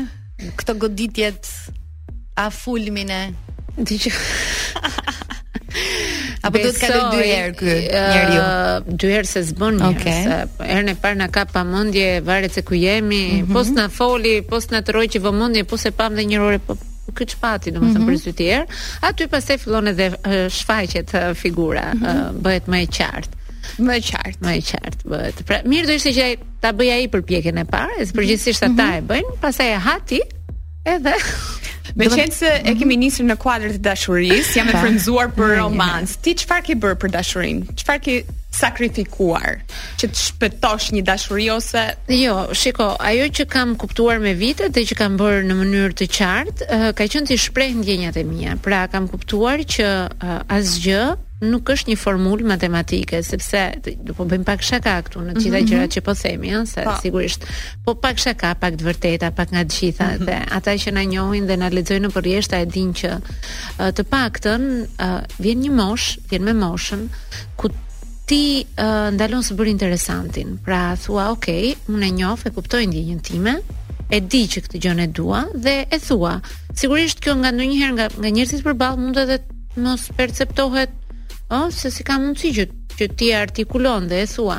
[0.56, 1.44] Këto goditjet
[2.36, 3.32] a fulmine.
[3.76, 4.10] e dije
[6.42, 8.38] Apo do të kaloj dy herë ky njeriu.
[8.40, 10.64] Uh, dy herë se s'bën mirë, okay.
[10.66, 13.54] herën e parë na ka pamendje, varet se ku jemi, mm -hmm.
[13.54, 16.74] pos na foli, pos na troi që vëmendje, pos e pam dhe një orë po
[17.16, 18.08] ky çpati domethënë mhm.
[18.08, 18.48] për dy
[19.02, 20.06] Aty pastaj fillon edhe
[20.50, 22.40] shfaqet figura, mm -hmm.
[22.44, 23.34] bëhet më e qartë.
[23.86, 25.42] Më e qartë, më e qartë bëhet.
[25.46, 27.96] Pra mirë do ishte që ta bëja ai përpjekjen e parë,
[28.44, 28.98] sepse mm ata mm -hmm.
[28.98, 29.06] e mhm.
[29.08, 30.20] bëjnë, pastaj e ha ti.
[30.96, 31.14] Edhe.
[31.98, 36.12] Me qenë se e kemi njësër në kuadrët të dashuris, jam e frëmzuar për romans.
[36.22, 37.60] Ti qëfar ke bërë për dashurin?
[37.80, 38.14] Qëfar ke
[38.54, 39.56] sakrifikuar
[40.00, 41.82] që të shpëtosh një dashuri ose
[42.14, 46.10] jo, shiko, ajo që kam kuptuar me vitet dhe që kam bërë në mënyrë të
[46.16, 48.54] qartë, eh, ka qenë të shpreh ndjenjat e mia.
[48.66, 51.02] Pra kam kuptuar që eh, asgjë
[51.40, 53.60] nuk është një formulë matematike, sepse
[54.04, 55.92] do po bëjmë pak shaka këtu në të gjitha mhm, gjërat mhm.
[55.96, 56.94] që po themi, ëh, se pa.
[56.94, 57.00] Po.
[57.00, 57.46] sigurisht.
[57.86, 60.26] Po pak shaka, pak të vërteta, pak nga të gjitha mm -hmm.
[60.26, 64.02] dhe ata që na njohin dhe na lexojnë në rreshta e dinë që uh, të
[64.12, 67.08] paktën uh, vjen një mosh, vjen me moshën
[67.56, 67.68] ku
[68.26, 70.58] ti uh, ndalon të bëri interesantin.
[70.64, 71.46] Pra thua, ok,
[71.88, 73.54] unë e njoh, e kuptoj ndjenjën time,
[74.10, 76.40] e di që këtë gjën e dua dhe e thua.
[76.74, 79.38] Sigurisht kjo nga ndonjëherë nga, nga njerëzit përballë mund edhe
[79.76, 80.90] mos perceptohet
[81.50, 82.68] ë, oh, se si ka mundësi që
[83.00, 84.58] që ti artikulon dhe e thua.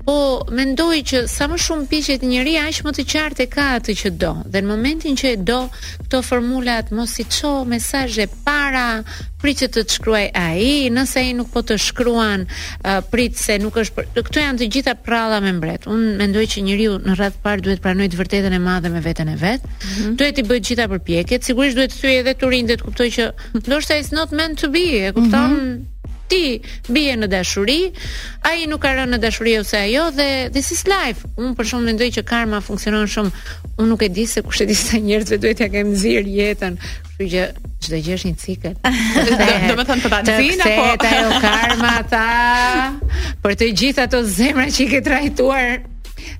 [0.00, 0.14] Po
[0.56, 4.30] mendoj që sa më shumë piqet njëri, aq më të qartë ka atë që do.
[4.52, 5.58] Dhe në momentin që e do
[6.00, 8.86] këto formulat, mos i ço mesazhe para
[9.40, 12.98] prit që të të shkruaj a i, nëse ai i nuk po të shkruan, uh,
[13.12, 14.08] prit se nuk është, për...
[14.30, 17.84] këto janë të gjitha prralla me mbret, unë mendoj që njeriu në rrëtë parë duhet
[17.84, 20.16] pranoj të vërtetën e madhe me vetën e vetë, mm -hmm.
[20.20, 23.30] duhet i bëjt gjitha për pjeket, sigurisht duhet të edhe turindet, kuptoj që,
[23.68, 25.16] ndoshta is not meant to be, e mhm.
[25.20, 25.52] kupton?
[25.52, 25.98] mm -hmm
[26.30, 26.62] ti
[26.94, 27.80] bie në dashuri,
[28.46, 31.26] ai nuk ka rënë në dashuri ose ajo dhe this is life.
[31.42, 33.44] Un për shkak mendoj që karma funksionon shumë.
[33.82, 36.78] Un nuk e di se kush e di sa njerëzve duhet ja kem zir jetën,
[36.80, 37.46] kështu që
[37.86, 38.74] çdo gjë është një cikël.
[39.68, 42.28] Do të thonë të ta ndjen apo ta jo karma ta
[43.44, 45.80] për të gjithë ato zemra që i ke trajtuar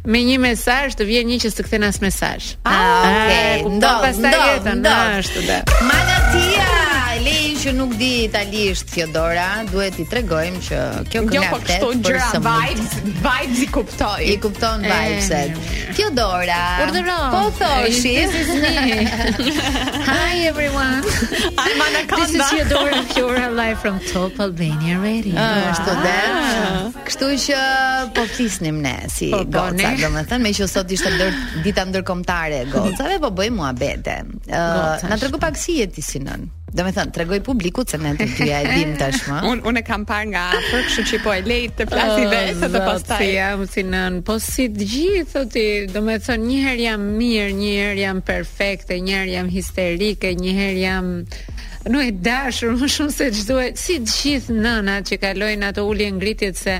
[0.04, 2.50] Me një mesazh të vjen një që s'të kthen as mesazh.
[2.68, 3.64] Ah, ah okay.
[3.64, 5.82] Do, do, do, do.
[5.88, 6.88] Ma natia
[7.60, 10.76] që nuk di italisht Fiodora, duhet i tregojmë që
[11.12, 14.20] kjo jo, po këngë jo, është për sa vibes, vibes i kuptoj.
[14.32, 15.58] I kupton vibeset.
[15.98, 16.60] Fiodora.
[16.86, 17.16] Urdhëro.
[17.34, 18.14] Po thoshi.
[20.08, 21.04] Hi everyone.
[21.60, 25.34] I'm on a This is Fiodora Fiora live from Top Albania Radio.
[25.36, 26.88] Ah.
[27.10, 27.58] Kështu që
[28.16, 31.12] po flisnim ne si po, po, goca, domethënë, meqë sot ishte
[31.68, 34.16] dita ndërkombëtare e gocave, po bëjmë muhabete.
[34.48, 36.48] na tregu pak si jeti si nën.
[36.70, 39.38] Do me thënë, tregoj publikut se në të tyja e dim tashmë.
[39.68, 42.52] unë e kam parë nga afër, kështu që po e lejtë të plasi dhe e
[42.60, 43.18] të oh, postaj.
[43.24, 43.82] Si jam, si
[44.28, 49.00] po si të gjithë, të ti, do me thënë, njëherë jam mirë, njëherë jam perfekte,
[49.02, 51.12] njëherë jam histerike, njëherë jam
[51.90, 56.10] në e dashur më shumë se çdo si të gjithë nëna që kalojnë ato ulje
[56.12, 56.74] ngritjet se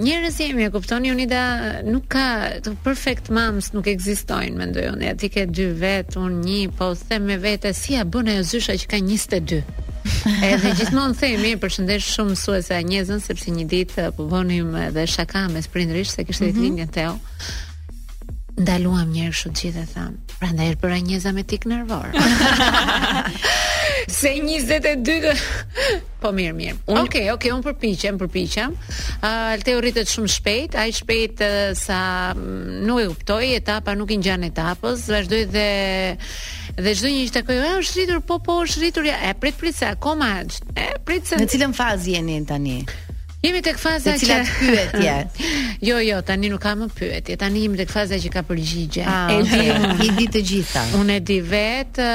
[0.00, 1.40] Njerëz jemi, e kuptoni Unida,
[1.84, 2.24] nuk ka
[2.64, 5.10] të perfect moms nuk ekzistojnë, mendoj unë.
[5.20, 8.78] Ti ke dy vet, unë një, po them me vete si ja bën ajo zysha
[8.80, 9.58] që ka 22.
[10.50, 15.60] edhe gjithmonë themi, përshëndesh shumë mësuesa njëzën, sepse një ditë po vonim edhe shaka me
[15.62, 16.76] se kishte mm -hmm.
[16.76, 17.18] ditë Teo
[18.60, 20.16] ndaluam një herë shumë gjithë e thamë.
[20.40, 22.10] Pra ndaj e bëra njëza me tik nërvorë.
[24.08, 25.32] se 22
[26.20, 26.76] po mirë mirë.
[26.92, 28.74] Oke, okay, okay, unë përpiqem, përpiqem.
[29.26, 31.42] Alteo rritet shumë shpejt, aq shpejt
[31.80, 32.00] sa
[32.36, 35.68] nuk e kuptoi etapa, nuk i ngjan etapës, vazhdoi dhe
[36.80, 38.20] dhe çdo njëri takoi, "A është rritur?
[38.28, 40.44] Po po, është rritur." Ja, e prit prit se akoma.
[40.76, 41.36] E prit se.
[41.40, 42.78] Në cilën fazë jeni tani?
[43.42, 45.12] Jemi tek faza e që pyetje.
[45.88, 47.38] jo, jo, tani nuk ka më pyetje.
[47.40, 49.06] Tani jemi tek faza që ka përgjigje.
[49.08, 50.82] Ah, e di, i di të gjitha.
[50.98, 52.08] Unë e di vetë,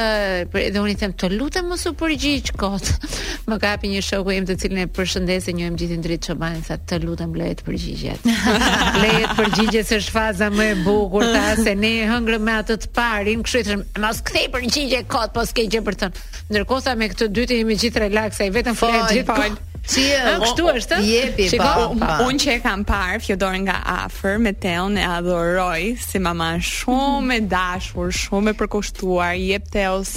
[0.53, 2.91] dhe unë i them të lutem mos u përgjigj kot.
[3.49, 7.01] më kapi një shoku im të cilin e përshëndesë, njohim gjithë ndrit çoban, tha të
[7.07, 8.33] lutem leje të përgjigjet.
[9.01, 12.93] leje të përgjigjet është faza më e bukur ta se ne hëngrëm me atë të
[12.97, 16.13] parin, kështu që mos kthej përgjigje kot, po s'ke gjë për të.
[16.53, 19.73] Ndërkohë sa me këtë dytë jemi gjithë relaksa, i vetëm flet gjithmonë.
[19.85, 20.97] Si e ah, kështu është?
[21.05, 21.45] Jepi.
[21.53, 26.55] Shikoj unë që e kam parë Fjodor nga afër me Teon e adoroj si mama
[26.65, 30.15] shumë e dashur, shumë e përkushtuar, jep Teos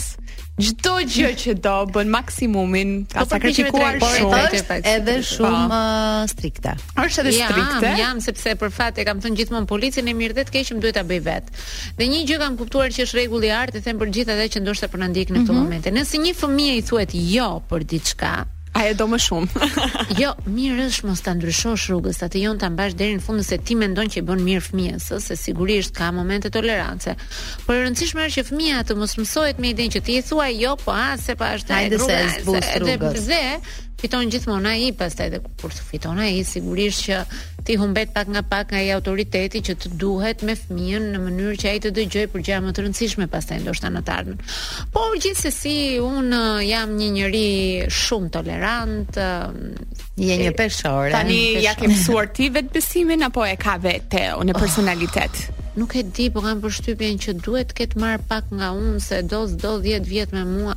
[0.59, 5.61] Çdo gjë që do bën maksimumin, ka po, po, sakrifikuar po, shumë, është edhe shumë
[5.69, 6.73] uh, strikte.
[6.99, 7.93] Është edhe strikte.
[7.93, 10.83] Jam, jam sepse për fat e kam thënë gjithmonë policin e mirë dhe të keqim
[10.83, 11.63] duhet ta bëj vetë
[12.01, 14.49] Dhe një gjë kam kuptuar që është rregull i artë, e them për gjithë ata
[14.59, 15.71] që ndoshtë po na ndjekin në këtë mhm.
[15.71, 15.87] moment.
[15.87, 16.71] Ëh, një rregull i
[17.05, 19.69] artë, jo për i për A e do më shumë.
[20.21, 23.41] jo, mirë është mos ta ndryshosh rrugës, sa të jon ta mbash deri në fund
[23.41, 27.15] nëse ti mendon që i bën mirë fëmijës, se sigurisht ka momente tolerance.
[27.65, 30.51] Por e rëndësishme është që fëmia të mos mësohet me idenë që ti i thua
[30.53, 32.23] jo, po a se pa po është ai rruga.
[32.69, 33.43] Hajde dhe
[33.99, 37.17] fiton gjithmonë ai pastaj edhe kur fiton ai sigurisht që
[37.67, 41.57] ti humbet pak nga pak nga ai autoriteti që të duhet me fëmijën në mënyrë
[41.65, 44.55] që ai të dëgjoj për gjëra më të rëndësishme pastaj ndoshta në të ardhmen.
[44.95, 47.51] Por gjithsesi un uh, jam një njeri
[47.99, 49.19] shumë tolerant,
[49.51, 49.61] um,
[50.29, 51.11] je një peshore.
[51.19, 51.65] Tani peshore.
[51.67, 54.63] ja ke mësuar ti vetë besimin apo e ka vetë unë oh.
[54.63, 55.47] personalitet?
[55.51, 58.99] Oh nuk e di, po kam përshtypjen që duhet të ketë marr pak nga unë
[58.99, 60.75] se do s'do 10 vjet me mua.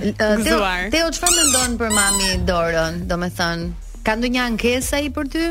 [0.42, 4.40] gëzuar Teo, që fa më ndonë për mami Doron, do me thënë Ka ndo një
[4.52, 5.44] ankesa i për ty?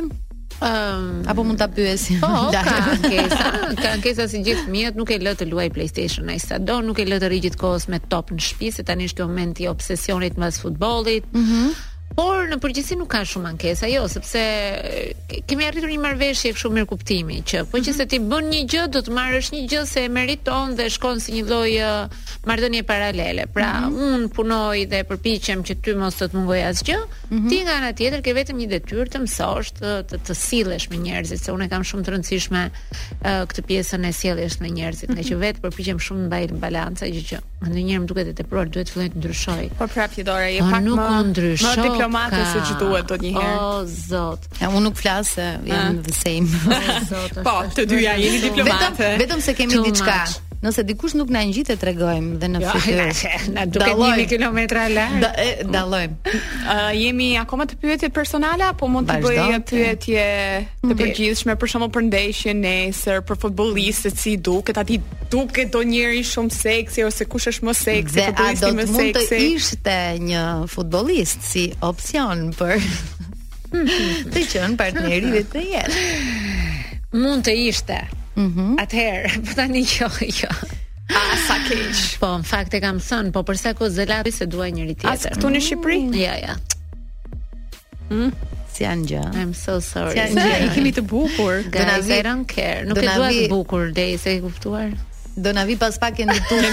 [0.60, 2.18] Um, apo mund ta pyesim.
[2.20, 3.46] Po, oh, ka ankesa.
[3.80, 7.06] Ka ankesa si gjithë fëmijët, nuk e lë të luaj PlayStation ai do, nuk e
[7.08, 10.42] lë të rrijë gjithkohës me top në shtëpi, se tani është kjo moment i obsesionit
[10.44, 11.30] me futbollit.
[11.38, 11.62] Mhm.
[11.62, 14.40] Mm Por në përgjithësi nuk ka shumë ankesa, jo, sepse
[15.48, 17.98] kemi arritur një marrëveshje kështu mirë kuptimi që po që mhm.
[18.00, 21.22] se ti bën një gjë do të marrësh një gjë se e meriton dhe shkon
[21.24, 21.76] si një lloj
[22.50, 23.46] marrëdhënie paralele.
[23.54, 24.14] Pra, mm -hmm.
[24.16, 27.50] un punoj dhe përpiqem që ty mos të të mungoj asgjë, mm -hmm.
[27.50, 30.98] ti nga ana tjetër ke vetëm një detyrë të mësosh të të, të sillesh me
[30.98, 35.14] njerëzit, se unë kam shumë të rëndësishme uh, këtë pjesën e sjelljes me njerëzit, nga
[35.22, 35.28] mm -hmm.
[35.28, 35.42] që mhm.
[35.44, 37.38] vetë përpiqem shumë mbaj balancë, gjë që
[37.70, 39.64] ndonjëherë më duket e tepruar, duhet të filloj të ndryshoj.
[39.78, 43.24] Por prapë dora je po pak nuk më, më ndryshoj diplomatë se ç'i thuhet tot
[43.26, 43.56] një herë.
[43.60, 44.48] O zot.
[44.62, 46.04] Ja unë nuk flas se jam ah.
[46.10, 46.64] the same.
[46.66, 47.40] O zot.
[47.48, 49.14] Po, të dyja jeni diplomatë.
[49.26, 50.18] Vetëm se kemi diçka.
[50.60, 53.04] Nëse dikush nuk na ngjitet tregojmë dhe në jo, fytyrë.
[53.16, 55.14] Jo, na duket 1000 kilometra larg.
[55.24, 55.30] Da,
[55.72, 56.18] dallojmë.
[56.18, 56.58] Ë mm.
[56.74, 60.26] uh, jemi akoma të pyetjet personale apo mund të bëj një pyetje
[60.84, 65.00] të përgjithshme për shembull për ndeshjen nesër, për futbollistët si duket, aty
[65.32, 69.26] duket donjëri shumë seksi ose kush është më seksi, dhe a do të mund të
[69.54, 70.44] ishte një
[70.76, 72.82] futbollist si opsion për
[74.36, 76.08] të qenë partneri vetë jetë.
[77.16, 78.06] Mund të ishte.
[78.40, 78.68] Mhm.
[78.80, 80.52] Atëherë, po tani jo, jo.
[81.10, 82.04] A sa keq.
[82.22, 85.12] Po, në fakt e kam thën, po për sa kohë se duaj njëri tjetër.
[85.18, 85.98] As këtu në Shqipëri?
[86.00, 86.46] Mm, jo, ja, jo.
[86.48, 86.56] Ja.
[88.10, 88.32] Mhm.
[88.72, 89.24] Si janë gjë?
[89.42, 90.14] I'm so sorry.
[90.14, 90.58] Si janë gjë?
[90.68, 91.66] I kemi të bukur.
[91.74, 92.20] Do na vi.
[92.20, 92.86] I don't care.
[92.88, 94.90] Nuk e dua të bukur deri se e kuptuar.
[95.40, 96.68] Do na vi pas pak e ndutur.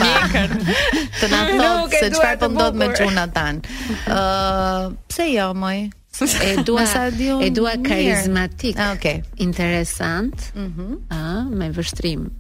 [1.17, 3.63] Të na thot se çfarë po ndodh me çunat tan.
[4.07, 5.85] Ëh, pse jo, moj?
[6.25, 11.43] e dua sa diu e dua karizmatik ah, okay interesant ëh mm -hmm.
[11.53, 12.33] me vështrim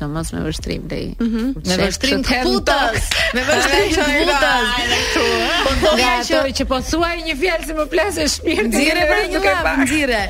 [0.00, 1.48] në mos me vështrim dhe mhm.
[1.56, 1.62] i.
[1.68, 3.08] Me vështrim të putës.
[3.36, 5.98] Me vështrim të putës.
[5.98, 6.80] Nga ato që po
[7.22, 8.66] një fjallë se më plasë e shpirë.
[8.72, 9.74] Nëzire për një lapë.
[9.82, 10.22] Nëzire.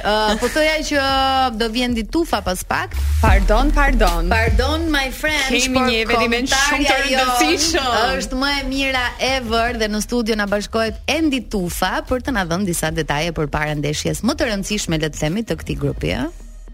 [0.43, 2.97] Po thuaj që uh, do vjen di tufa pas pak.
[3.23, 4.29] Pardon, pardon.
[4.33, 5.49] Pardon, my friend.
[5.53, 7.91] Kemi një vedimen shumë të rëndësishëm.
[8.19, 12.47] është më e mira ever dhe në studio në bashkojt endi tufa për të në
[12.53, 16.15] dhënë disa detaje për parë ndeshjes më të rëndësishme le të themi të këti grupi.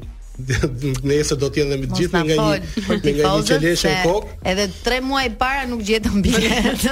[1.10, 4.26] nëse do të jenë me të gjithë nga një me nga një çeleshë kok.
[4.52, 6.84] Edhe 3 muaj para nuk gjetëm bilet.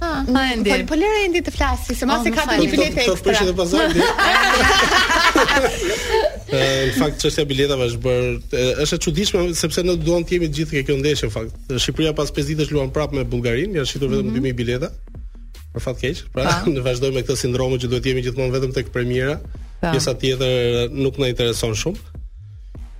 [0.00, 0.24] Ah.
[0.28, 0.70] Ha, ha Endi.
[0.70, 3.16] Po, po lere Endi të flasi, se mos oh, e ka të një bilet ekstra.
[3.16, 4.00] Po përshëndet pazardi.
[6.48, 8.24] Në fakt çështja e biletave është bër
[8.84, 11.52] është e çuditshme sepse ne duam të jemi të gjithë kjo ndeshje në fakt.
[11.74, 14.48] Shqipëria pas 5 ditësh luan prapë me Bullgarinë, janë shitur vetëm 2000 mhm.
[14.60, 14.88] bileta.
[15.74, 16.42] Për fat keq, pra
[16.76, 19.36] ne vazhdojmë me këtë sindrom që duhet jemi gjithmonë vetëm tek premiera.
[19.82, 20.50] Pjesa tjetër eh,
[20.94, 22.00] nuk na intereson shumë.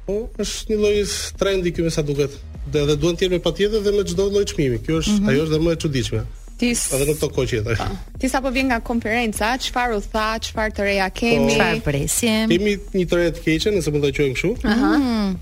[0.08, 0.98] Po është një lloj
[1.38, 2.34] trendi më sa duket.
[2.68, 4.78] Dhe, dhe duan të jemi patjetër dhe me çdo lloj çmimi.
[4.84, 5.28] Kjo është mhm.
[5.32, 6.22] ajo është më e çuditshme.
[6.58, 7.78] Ti edhe të koqi tash.
[7.84, 8.16] Po.
[8.18, 11.46] Ti sapo vjen nga konferenca, çfarë u tha, çfarë të reja kemi?
[11.52, 11.54] Po.
[11.54, 12.50] Çfarë po, presim?
[12.50, 14.50] Kemi një të të keqe, nëse mund ta quajmë kështu.
[14.74, 14.92] Aha.
[14.98, 15.36] Mm.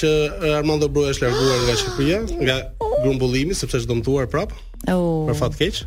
[0.00, 0.10] që
[0.56, 2.18] Armando Broja është larguar nga Shqipëria,
[2.48, 2.54] nga
[3.02, 4.52] grumbullimi sepse është dëmtuar prap.
[4.92, 5.24] Oh.
[5.28, 5.82] Për fat keq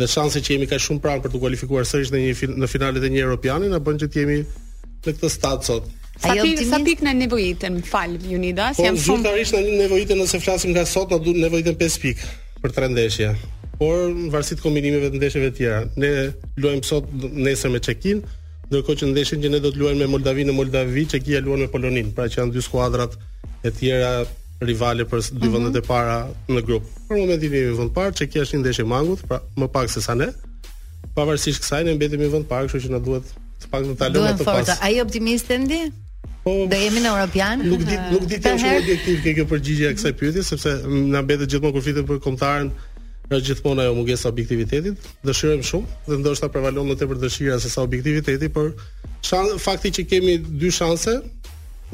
[0.00, 3.04] dhe shanse që jemi ka shumë pranë për të kualifikuar sërish në një në finalet
[3.08, 5.90] e një europiane na bën që të jemi në këtë stad sot.
[6.14, 9.18] Sa pik, sa pikë në nevojitën, fal Unida, po, jam shumë.
[9.18, 12.22] Po zyrtarisht në nëse flasim nga sot na duhet nevojitën 5 pik
[12.64, 13.32] për tre ndeshje.
[13.80, 16.12] Por në varësi të kombinimeve të ndeshjeve të tjera, ne
[16.62, 18.22] luajmë sot nesër me Çekin,
[18.74, 21.68] ndërkohë që ndeshin që ne do të luajmë me Moldavinë në Moldavi, Çekia luan me
[21.70, 23.16] Poloninë, pra që janë dy skuadrat
[23.66, 24.24] e tjera
[24.64, 25.54] rivale për dy mhm.
[25.54, 25.84] vendet mm -hmm.
[25.84, 26.16] e para
[26.56, 26.84] në grup.
[27.08, 30.00] Për momentin jemi në vend parë, Çekia është një ndeshje mangut, pra më pak se
[30.04, 30.28] sa ne.
[31.16, 33.26] Pavarësisht kësaj ne mbetemi në vend parë, kështu që na duhet
[33.60, 34.70] të pak të talojmë atë pas.
[34.86, 35.80] Ai optimist endi?
[36.44, 37.56] Po, do jemi në European.
[37.70, 40.70] Nuk di nuk di të jesh objektiv ke kjo përgjigje kësaj pyetje sepse
[41.12, 42.68] na mbetet gjithmonë kur për kombëtarën,
[43.28, 47.84] Pra gjithmonë ajo mungesa objektivitetit, dëshirojm shumë dhe ndoshta prevalon më tepër dëshira se sa
[47.86, 48.74] objektiviteti, por
[49.24, 51.14] shan, fakti që kemi dy shanse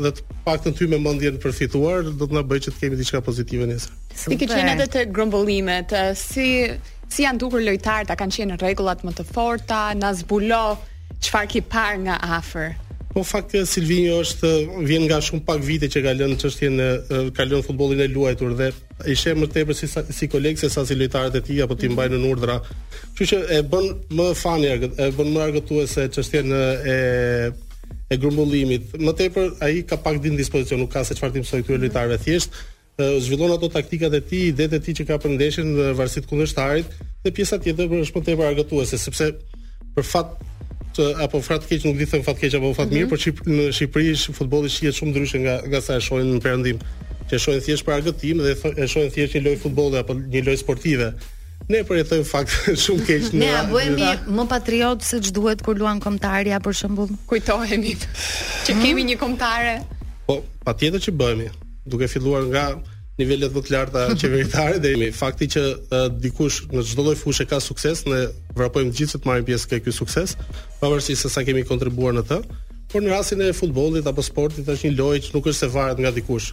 [0.00, 2.98] dhe të paktën ty me mendjen për fituar do të na bëjë që të kemi
[2.98, 3.94] diçka pozitive nesër.
[4.24, 6.48] Si ke qenë edhe grumbullime, grumbullimet, si
[7.10, 10.64] si janë dukur lojtarët, a kanë qenë rregullat më të forta, na zbulo
[11.22, 12.72] çfarë ki parë nga afër?
[13.10, 14.48] Po fakt Silvinjo është
[14.86, 16.88] vjen nga shumë pak vite që ka lënë çështjen e
[17.34, 18.68] ka lënë futbollin e luajtur dhe
[19.10, 21.88] i ishte më tepër si si koleg se sa si lojtarët e tij apo ti
[21.90, 22.60] mbajnë në urdhra.
[22.60, 26.96] Kështu që e bën më fani e bën më argëtuese çështjen e
[28.14, 28.94] e grumbullimit.
[29.02, 32.20] Më tepër ai ka pak din dispozicion, nuk ka se çfarë të soi këtyre lojtarëve
[32.26, 32.54] thjesht
[33.26, 36.86] zhvillon ato taktikat e tij, idetë e tij që ka për ndeshjen varësit kundërshtarit
[37.24, 39.30] dhe pjesa tjetër është më tepër argëtuese sepse
[39.96, 40.34] për fat
[41.22, 43.10] apo fat keq nuk di se fat keq apo fat mirë, mhm.
[43.10, 46.78] por në Shqipëri futbolli shihet shumë ndryshe nga nga sa e shohin në perëndim.
[47.30, 50.42] Që e shohin thjesht për argëtim dhe e shohin thjesht një lojë futbolli apo një
[50.46, 51.12] lojë sportive.
[51.70, 52.50] Ne po i them fakt
[52.84, 53.48] shumë keq në.
[53.48, 57.14] Ja, bëhemi më patriot se ç'duhet kur luan kombëtarja për shembull.
[57.30, 59.04] Kujtohemi që kemi hmm.
[59.12, 59.76] një kombëtare.
[60.26, 61.50] Po, patjetër që bëhemi.
[61.90, 62.64] Duke filluar nga
[63.20, 67.46] nivellet më të larta qeveritare dhe jemi fakti që uh, dikush në çdo lloj fushë
[67.50, 68.24] ka sukses, ne
[68.58, 70.36] vrapojmë gjithë se të marrim pjesë ke ky sukses,
[70.80, 72.40] pavarësisht se sa kemi kontribuar në të.
[72.90, 76.00] Por në rastin e futbollit apo sportit është një lojë që nuk është se varet
[76.02, 76.52] nga dikush.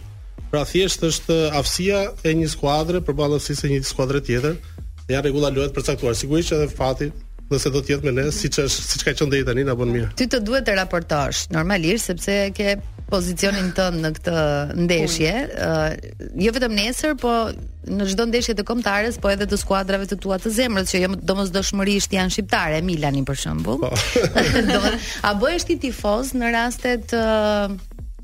[0.52, 4.60] Pra thjesht është aftësia e një skuadre përballë e një skuadre tjetër
[5.08, 6.14] dhe ja rregulla luhet përcaktuar.
[6.16, 7.10] Sigurisht që edhe fati
[7.52, 9.90] nëse do të jetë me ne, siç është, siç ka qenë deri tani na bën
[9.92, 10.08] mirë.
[10.20, 12.74] Ti të duhet të raportosh normalisht sepse ke
[13.08, 14.40] pozicionin tënd në këtë
[14.84, 15.30] ndeshje,
[15.64, 15.92] uh,
[16.44, 17.32] jo vetëm nesër, po
[17.88, 21.14] në çdo ndeshje të kombëtares, po edhe të skuadrave të tua të zemrës që jo
[21.30, 23.88] domosdoshmërisht janë shqiptare, Milani për shembull.
[23.88, 24.96] Oh.
[25.28, 27.72] a bëhesh ti tifoz në rastet uh,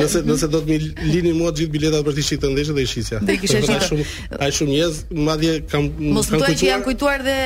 [0.00, 0.76] nëse nëse do të më
[1.10, 3.18] lini mua të gjithë biletat për të shitë të ndeshë dhe i shitja.
[3.28, 3.76] Dhe kisha shitë.
[3.76, 4.06] Ai shumë
[4.46, 4.98] ai shumë njerëz,
[5.28, 7.36] madje kam Mos kam kujtuar, që janë kujtuar dhe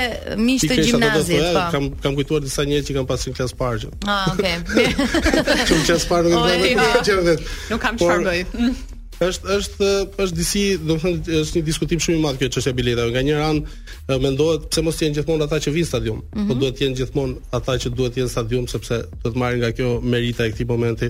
[0.44, 1.64] miq të gjimnazit, po.
[1.74, 3.92] Kam kam kujtuar disa njerëz që kanë pasur në klasë parë.
[4.06, 4.56] Ah, okej.
[4.66, 4.94] Okay.
[5.70, 7.18] Shumë klasë parë jo.
[7.74, 8.44] nuk kam çfarë bëj.
[8.60, 8.78] Mm
[9.24, 9.88] është është
[10.24, 13.10] është disi, do të është një diskutim shumë i madh kjo çështja e biletave.
[13.12, 13.58] Nga një ran
[14.22, 16.48] mendohet pse mos janë gjithmonë ata që vinë në stadium, mm -hmm.
[16.48, 19.36] po duhet të jenë gjithmonë ata që duhet të jenë në stadium sepse do të
[19.42, 21.06] marrin nga kjo merita e këtij momenti.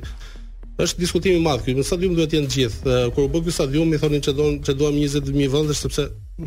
[0.84, 2.94] Është diskutim i madh ky, në stadium duhet të jenë të gjithë.
[3.14, 6.02] Kur u bë ky stadium, i thonin që do duam 20000 vendësh sepse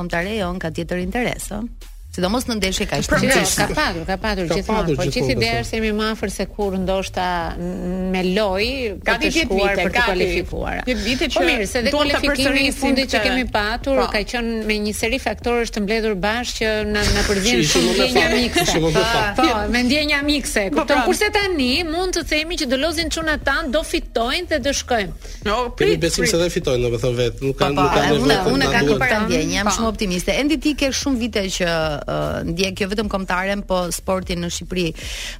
[0.00, 1.64] kombëtare jon ka tjetër interes, ëh
[2.18, 3.66] sidomos në ndeshje kaq të rëndësishme.
[3.74, 7.26] Ka patur, ka patur po gjithmonë, por gjithë ideja është më afër se kur ndoshta
[8.12, 8.66] me loj
[9.06, 10.80] ka po të shkuar për të kualifikuar.
[10.88, 14.64] Një vite po që mirë, se dhe kualifikimi i fundit që kemi patur ka qenë
[14.68, 18.82] me një seri faktorësh të mbledhur bashkë që na na përvjen shumë ndjenja mikse.
[18.82, 20.64] Po, me ndjenja mikse.
[20.72, 21.04] Kupton, pra.
[21.06, 25.30] kurse tani mund të themi që dolozin çuna tan do fitojnë dhe do shkojmë.
[25.46, 26.00] Jo, prit, prit.
[26.08, 28.38] besim se do fitojnë, domethënë vetë, nuk kanë nuk kanë.
[28.46, 30.36] Po, unë kam një ndjenjë, jam shumë optimiste.
[30.42, 31.68] Endi ti ke shumë vite që
[32.48, 34.86] ndjek jo vetëm kombëtaren, po sportin në Shqipëri.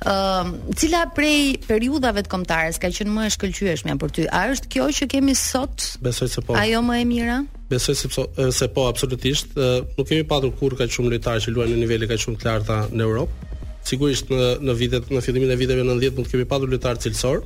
[0.04, 4.26] Ë, uh, cila prej periudhave të kombëtares ka qenë më e shkëlqyeshme për ty?
[4.32, 5.90] A është kjo që kemi sot?
[6.04, 6.56] Besoj se po.
[6.58, 7.38] Ajo më e mira?
[7.72, 8.26] Besoj se po,
[8.60, 9.54] se po absolutisht.
[9.56, 12.50] Uh, nuk kemi patur kur ka shumë lojtarë që luajnë në nivele ka shumë të
[12.50, 13.54] larta në Europë.
[13.88, 17.42] Sigurisht në në vitet në fillimin e viteve 90 mund të kemi patur lojtarë cilësor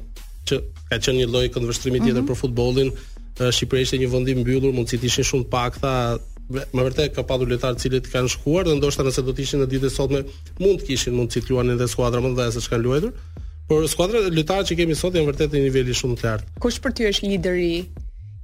[0.51, 0.59] që
[0.91, 2.31] ka qenë një lloj këndvështrimi tjetër mm -hmm.
[2.35, 2.91] për futbollin.
[3.53, 5.93] Shqipëria ishte një vend i mbyllur, mundësit ishin shumë pakta,
[6.75, 9.63] Me vërtet ka padur lojtarë të cilët kanë shkuar dhe ndoshta nëse do të ishin
[9.63, 10.21] në ditën e sotme
[10.61, 13.15] mund të kishin mund të luanin edhe skuadra më dhaja se çka kanë luajtur.
[13.69, 16.55] Por skuadra e lojtarëve që kemi sot janë vërtet në niveli shumë të lartë.
[16.65, 17.75] Kush për ty është lideri?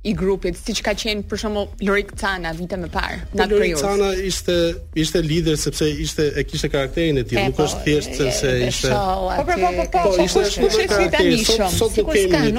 [0.06, 3.16] i grupit siç ka qenë për shemb Lorik Cana vite më parë.
[3.32, 4.54] Po, Ta Lorik Cana ishte
[4.94, 8.52] ishte lider sepse ishte e kishte karakterin e tij, nuk po, është thjesht se se
[8.68, 8.92] ishte.
[8.94, 11.70] Po po po po, po, po ishte shumë i tani shumë.
[11.80, 11.98] Sot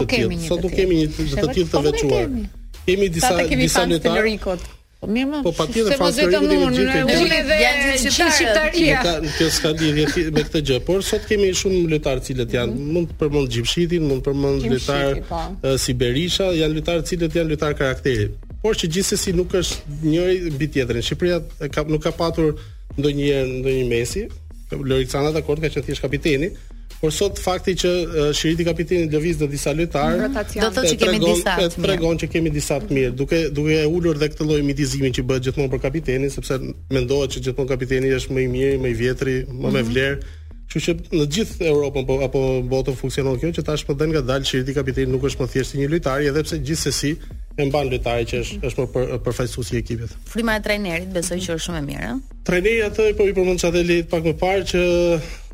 [0.02, 0.50] nuk kemi një.
[0.50, 2.28] Sot nuk kemi një të tillë të veçuar.
[2.84, 3.32] Kemi disa
[3.64, 4.76] disa lojtarë.
[5.00, 5.38] Po mirë më.
[5.46, 6.66] Po patjetër faktori i gjithë.
[6.68, 9.04] Unë dhe shqiptaria.
[9.38, 12.90] Kjo s'ka me këtë gjë, por sot kemi shumë lojtarë cilët janë, mhm.
[12.98, 15.42] mund të përmend Gjipshitin, mund të përmend lojtarë po.
[15.86, 18.28] Siberisha, janë lojtarë cilët janë lojtarë karakteri.
[18.60, 21.06] Por që gjithsesi nuk është njëri mbi tjetrin.
[21.08, 21.40] Shqipëria
[21.78, 22.58] ka nuk ka patur
[23.00, 24.28] ndonjëherë ndonjë mesi,
[24.76, 26.52] Lorik Sanda dakord ka qenë thjesht kapiteni,
[27.00, 27.92] Por sot fakti që
[28.36, 31.84] Shiriti kapiteni lëvizë disa lojtarë, do të thotë që kemi disa të mirë.
[31.88, 35.24] Tregon që kemi disa të mirë, duke duke e ulur dhe këtë lloj mitizimin që
[35.30, 36.58] bëhet gjithmonë për kapitenin, sepse
[36.92, 39.94] mendohet që gjithmonë kapiteni është më i miri, më i vjetri, më me mhm.
[39.94, 40.36] vlerë.
[40.70, 44.46] Kështu që në gjithë Europën po, apo botën funksionon kjo që tashmë dhe nga dalë
[44.52, 47.14] Shiriti kapiteni nuk është më thjesht si një lojtar, edhe pse gjithsesi
[47.60, 50.14] e mban lojtarin që është është më për, përfaqësues i ekipit.
[50.30, 52.22] Frima e trajnerit besoj që është shumë e mirë, ëh.
[52.50, 54.84] Trajneri atë po i përmend çadeli pak më parë që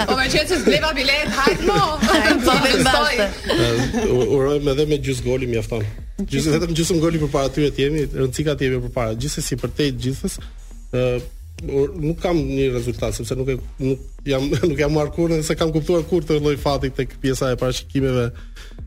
[0.10, 1.78] Po më çet se bleva bilet, hajmë.
[2.02, 3.30] Po vetëm basta.
[4.10, 5.86] Urojmë edhe me gjys golin mjafton.
[6.34, 9.14] Gjysë vetëm gjysëm goli përpara tyre të jemi, rëndica të jemi përpara.
[9.22, 10.40] Gjithsesi për te gjithës,
[10.98, 11.06] ë
[11.64, 15.72] nuk kam një rezultat sepse nuk e nuk jam nuk jam markuar kurrë se kam
[15.72, 18.30] kuptuar kur të lloj fati tek pjesa e parashikimeve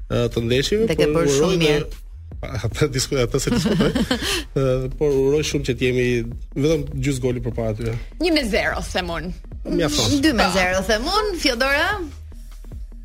[0.08, 0.86] të ndeshjeve.
[0.88, 1.88] Dhe ke bërë por, shumë mirë.
[2.38, 6.06] ata diskutojnë ata se diskutojnë por uroj shumë që të jemi
[6.54, 7.96] vetëm gjys goli përpara tyre.
[8.20, 9.30] 1 me 0 themun.
[9.68, 10.18] Mjafton.
[10.26, 11.86] 2 me 0 themun, Fiodora.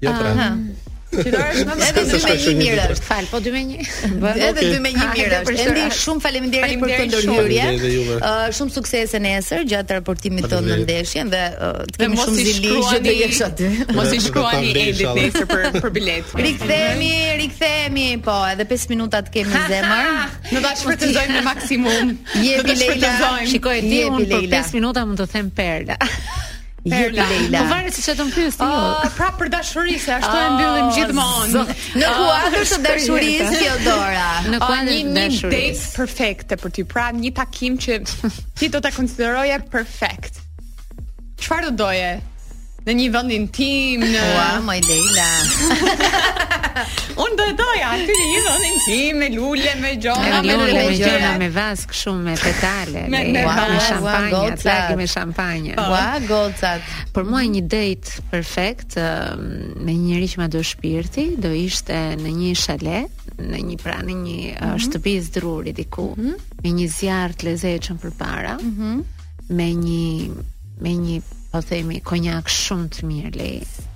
[0.04, 0.34] Ja pra.
[0.36, 0.50] Aha.
[1.14, 3.06] Edhe 2 me 1 mirë është.
[3.06, 4.18] Fal, po 2 me 1.
[4.48, 5.56] Edhe 2 me 1 mirë është.
[5.66, 8.22] Endi shumë faleminderit për këtë ndërhyrje.
[8.58, 11.42] Shumë suksese nesër gjatë raportimit tonë në ndeshjen dhe
[11.94, 13.70] të kemi shumë zili që do jesh aty.
[13.98, 16.34] Mos i shkruani Endi për për bilet.
[16.46, 17.12] Rikthehemi,
[17.44, 20.10] rikthehemi, po edhe 5 minuta të kemi zemër.
[20.50, 22.16] Ne do të në maksimum.
[22.48, 23.14] Jepi Leila.
[23.52, 26.00] Shikoj ti unë për 5 minuta mund të them perla.
[26.90, 27.24] Perla.
[27.30, 27.60] Leila.
[27.64, 28.68] Po varet se çfarë të mpyes ti.
[28.68, 31.64] Uh, pra për dashuri se ashtu e mbyllim ah, gjithmonë.
[32.02, 34.28] Në ah, kuadër të dashurisë Teodora.
[34.52, 35.48] Në kuadër të dashurisë.
[35.48, 36.86] Një date perfekte për ty.
[36.94, 38.02] Pra një takim që
[38.60, 40.42] ti do ta konsideroje perfekt.
[41.44, 42.12] Çfarë do doje?
[42.84, 44.02] Në një vend intim.
[44.04, 45.28] Ua, moj Leila.
[47.24, 50.80] Unë do të doja aty në një vend intim me lule, me gjona, me lule,
[50.90, 53.44] me gjona, me vask shumë me petale, me me
[53.88, 55.78] shampanjë, me shampanjë.
[55.78, 55.86] Po.
[55.94, 56.90] Ua, gocat.
[57.16, 59.46] Për mua një date perfekt um,
[59.80, 63.00] me një njerëz që më do shpirti, do ishte në një shale,
[63.40, 64.84] në një pranë një uh, mhm.
[64.90, 66.36] shtëpisë druri diku, mhm.
[66.66, 69.00] me një zjarr të lezetshëm përpara, mhm.
[69.56, 70.10] me një
[70.84, 71.22] me një
[71.54, 73.50] po themi konjak shumë të mirë le.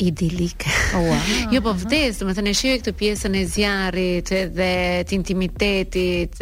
[0.08, 0.60] idilik.
[0.98, 1.52] Oh, wow.
[1.54, 4.72] Jo po vdes, do të thënë këtë pjesën e zjarrit edhe
[5.06, 6.34] të intimitetit,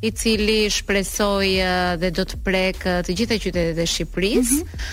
[0.02, 1.66] i cili shpresoj uh,
[2.02, 4.58] dhe do të prek uh, të gjitha qytetet e Shqipërisë.
[4.62, 4.86] Mhm.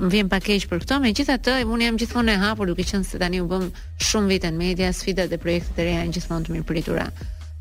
[0.00, 3.18] më vjen pa keq për këto, megjithatë unë jam gjithmonë e hapur duke qenë se
[3.18, 3.70] tani u bëm
[4.08, 7.06] shumë vite në media, sfidat dhe projektet e reja janë gjithmonë të mirëpritura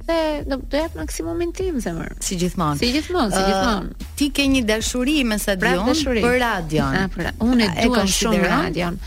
[0.07, 2.15] dhe do të jap maksimumin tim zemër.
[2.23, 2.79] Si gjithmonë.
[2.81, 3.95] Si gjithmonë, si gjithmonë.
[3.95, 6.21] Uh, ti ke një dashuri me dashuri.
[6.23, 6.97] për radion.
[7.03, 8.99] Ah, pra, unë e dua shumë radion.
[8.99, 9.01] radion.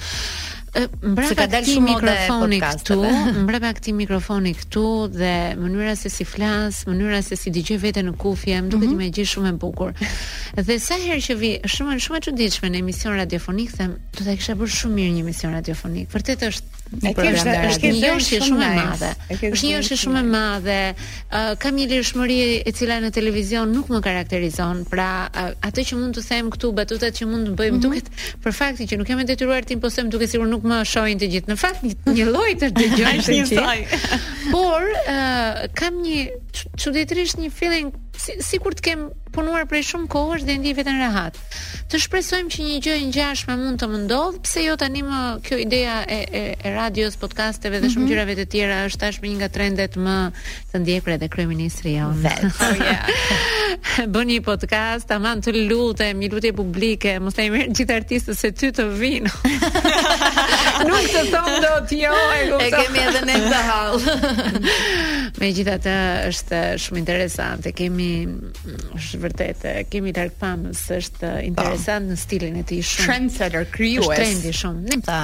[0.77, 2.97] Mbra ka dalë shumë mikrofoni këtu,
[3.47, 4.83] mbra ka mikrofoni këtu
[5.15, 8.99] dhe mënyra se si flas, mënyra se si dëgjoj veten në kufje, më duket mhm.
[9.01, 9.95] më gjë shumë e bukur.
[10.69, 14.37] Dhe sa herë që vi, shumë shumë e çuditshme në emision radiofonik, them, do ta
[14.37, 16.13] kisha bërë shumë mirë një emision radiofonik.
[16.13, 19.09] Vërtet është në kemi është është një shumë e madhe.
[19.49, 20.77] Është një ushi shumë e madhe.
[21.65, 24.85] Kam një lirshmëri e cila në televizion nuk më karakterizon.
[24.91, 25.09] Pra,
[25.67, 27.83] atë që mund të them këtu, batutat që mund të bëjmë mhm.
[27.83, 28.11] duket
[28.45, 31.31] për faktin që nuk kemë detyruar tim po them duke sigur nuk më shohin të
[31.35, 31.53] gjithë.
[31.55, 34.17] Në fakt një lloj të dëgjojnë të gjithë.
[34.55, 34.87] Por
[35.81, 36.19] kam një
[36.79, 39.03] çuditërisht një feeling si, si kur të kem
[39.35, 41.39] punuar prej shumë kohësh dhe ndi vetën rehat.
[41.93, 45.21] Të shpresojmë që një gjë e ngjashme mund të më ndodhë pse jo tani më
[45.47, 47.95] kjo idea e e, e radios, podcasteve dhe mm -hmm.
[47.95, 48.15] shumë mhm.
[48.15, 50.17] gjyrave të tjera është tashmë një nga trendet më
[50.73, 52.15] të ndjekre dhe kryeministri jon.
[52.67, 53.05] Oh, yeah.
[54.15, 58.51] bën një podcast, aman të lutem, një lutje publike, mos e merr gjithë artistët se
[58.57, 59.33] ty të vinë.
[60.87, 62.69] Nuk të them dot jo, e kuptoj.
[62.69, 64.67] E kemi edhe ne të hall.
[65.43, 65.95] Megjithatë
[66.31, 68.11] është shumë interesante, kemi
[68.97, 73.05] është vërtet, kemi Dark Pamës, është interesant në stilin e tij shumë.
[73.07, 74.07] Trendsetter krijues.
[74.07, 74.85] Është trendi shumë.
[74.97, 75.19] Ne ta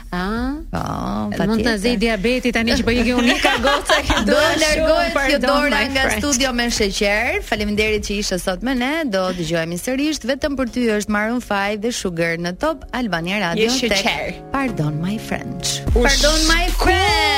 [0.08, 0.54] Ëh.
[0.70, 0.80] Po,
[1.28, 1.50] patjetër.
[1.50, 5.20] Mund të zë diabeti tani që po i ke unika goca që do të largohet
[5.28, 7.42] kjo dora nga studio me sheqer.
[7.44, 8.90] Faleminderit që ishe sot me ne.
[9.12, 13.68] Do dëgjojmë sërish vetëm për ty është Maroon 5 dhe Sugar në Top Albania Radio
[13.84, 14.40] Tech.
[14.56, 15.82] Pardon my friends.
[15.92, 17.33] Pardon my friends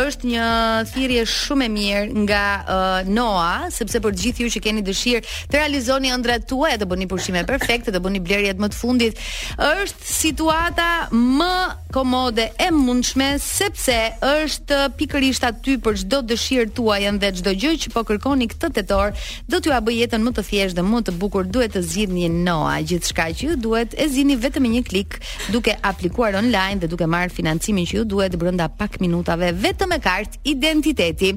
[0.00, 0.46] Është një
[0.94, 5.48] thirrje shumë e mirë nga uh, Noa, sepse për të gjithë ju që keni dëshirë
[5.52, 9.24] të realizoni ëndrat tuaja, të bëni pushime perfekte, të bëni blerjet më të fundit,
[9.60, 13.94] është situatë gjata më komode e mundshme sepse
[14.26, 19.12] është pikërisht aty për çdo dëshirë tuaj dhe çdo gjë që po kërkoni këtë tetor,
[19.46, 21.46] do t'ju a bëj jetën më të thjeshtë dhe më të bukur.
[21.54, 25.18] Duhet të zgjidhni Noa gjithçka që ju duhet e zini vetëm me një klik,
[25.54, 30.00] duke aplikuar online dhe duke marrë financimin që ju duhet brenda pak minutave vetëm me
[30.02, 31.34] kartë identiteti.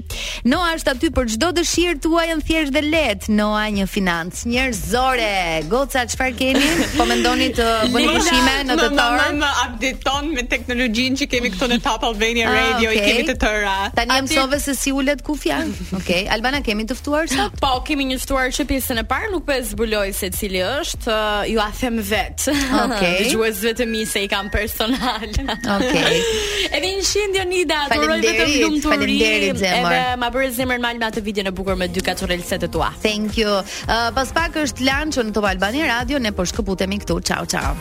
[0.47, 3.31] Noa është aty për çdo dëshirë tuaj në thjesht dhe lehtë.
[3.37, 5.37] Noa një financë njerëzore.
[5.69, 6.65] Goca çfarë keni?
[6.97, 9.25] Po mendoni të bëni pushime në tetor?
[9.27, 12.95] update updateon me teknologjinë që kemi këtu në Top Albania ah, Radio, ah, okay.
[12.95, 13.73] i kemi të tëra.
[13.97, 14.27] Tani Adi...
[14.27, 15.57] mësove se si ulet kufja.
[15.67, 16.21] Okej, okay.
[16.33, 17.57] Albana kemi të ftuar sot?
[17.61, 21.11] Po, kemi një ftuar që pjesën e parë nuk po e zbuloj se cili është,
[21.11, 22.47] uh, ju a them vet.
[22.47, 22.83] Okej.
[22.83, 23.17] Okay.
[23.27, 25.25] Dëgjoj vetëm se i kam personal.
[25.27, 25.77] Okej.
[25.77, 26.21] Okay.
[26.77, 29.91] Edhe një shindje një datë, duroj të të Faleminderit, Zemër.
[29.91, 32.91] Edhe ma bëre zemër mal me atë video në bukur me dy katorelset të tua.
[33.03, 33.57] Thank you.
[33.89, 37.19] Uh, Pas pak është lanchu në Top Albania Radio, ne po shkëputemi këtu.
[37.27, 37.75] Ciao, ciao.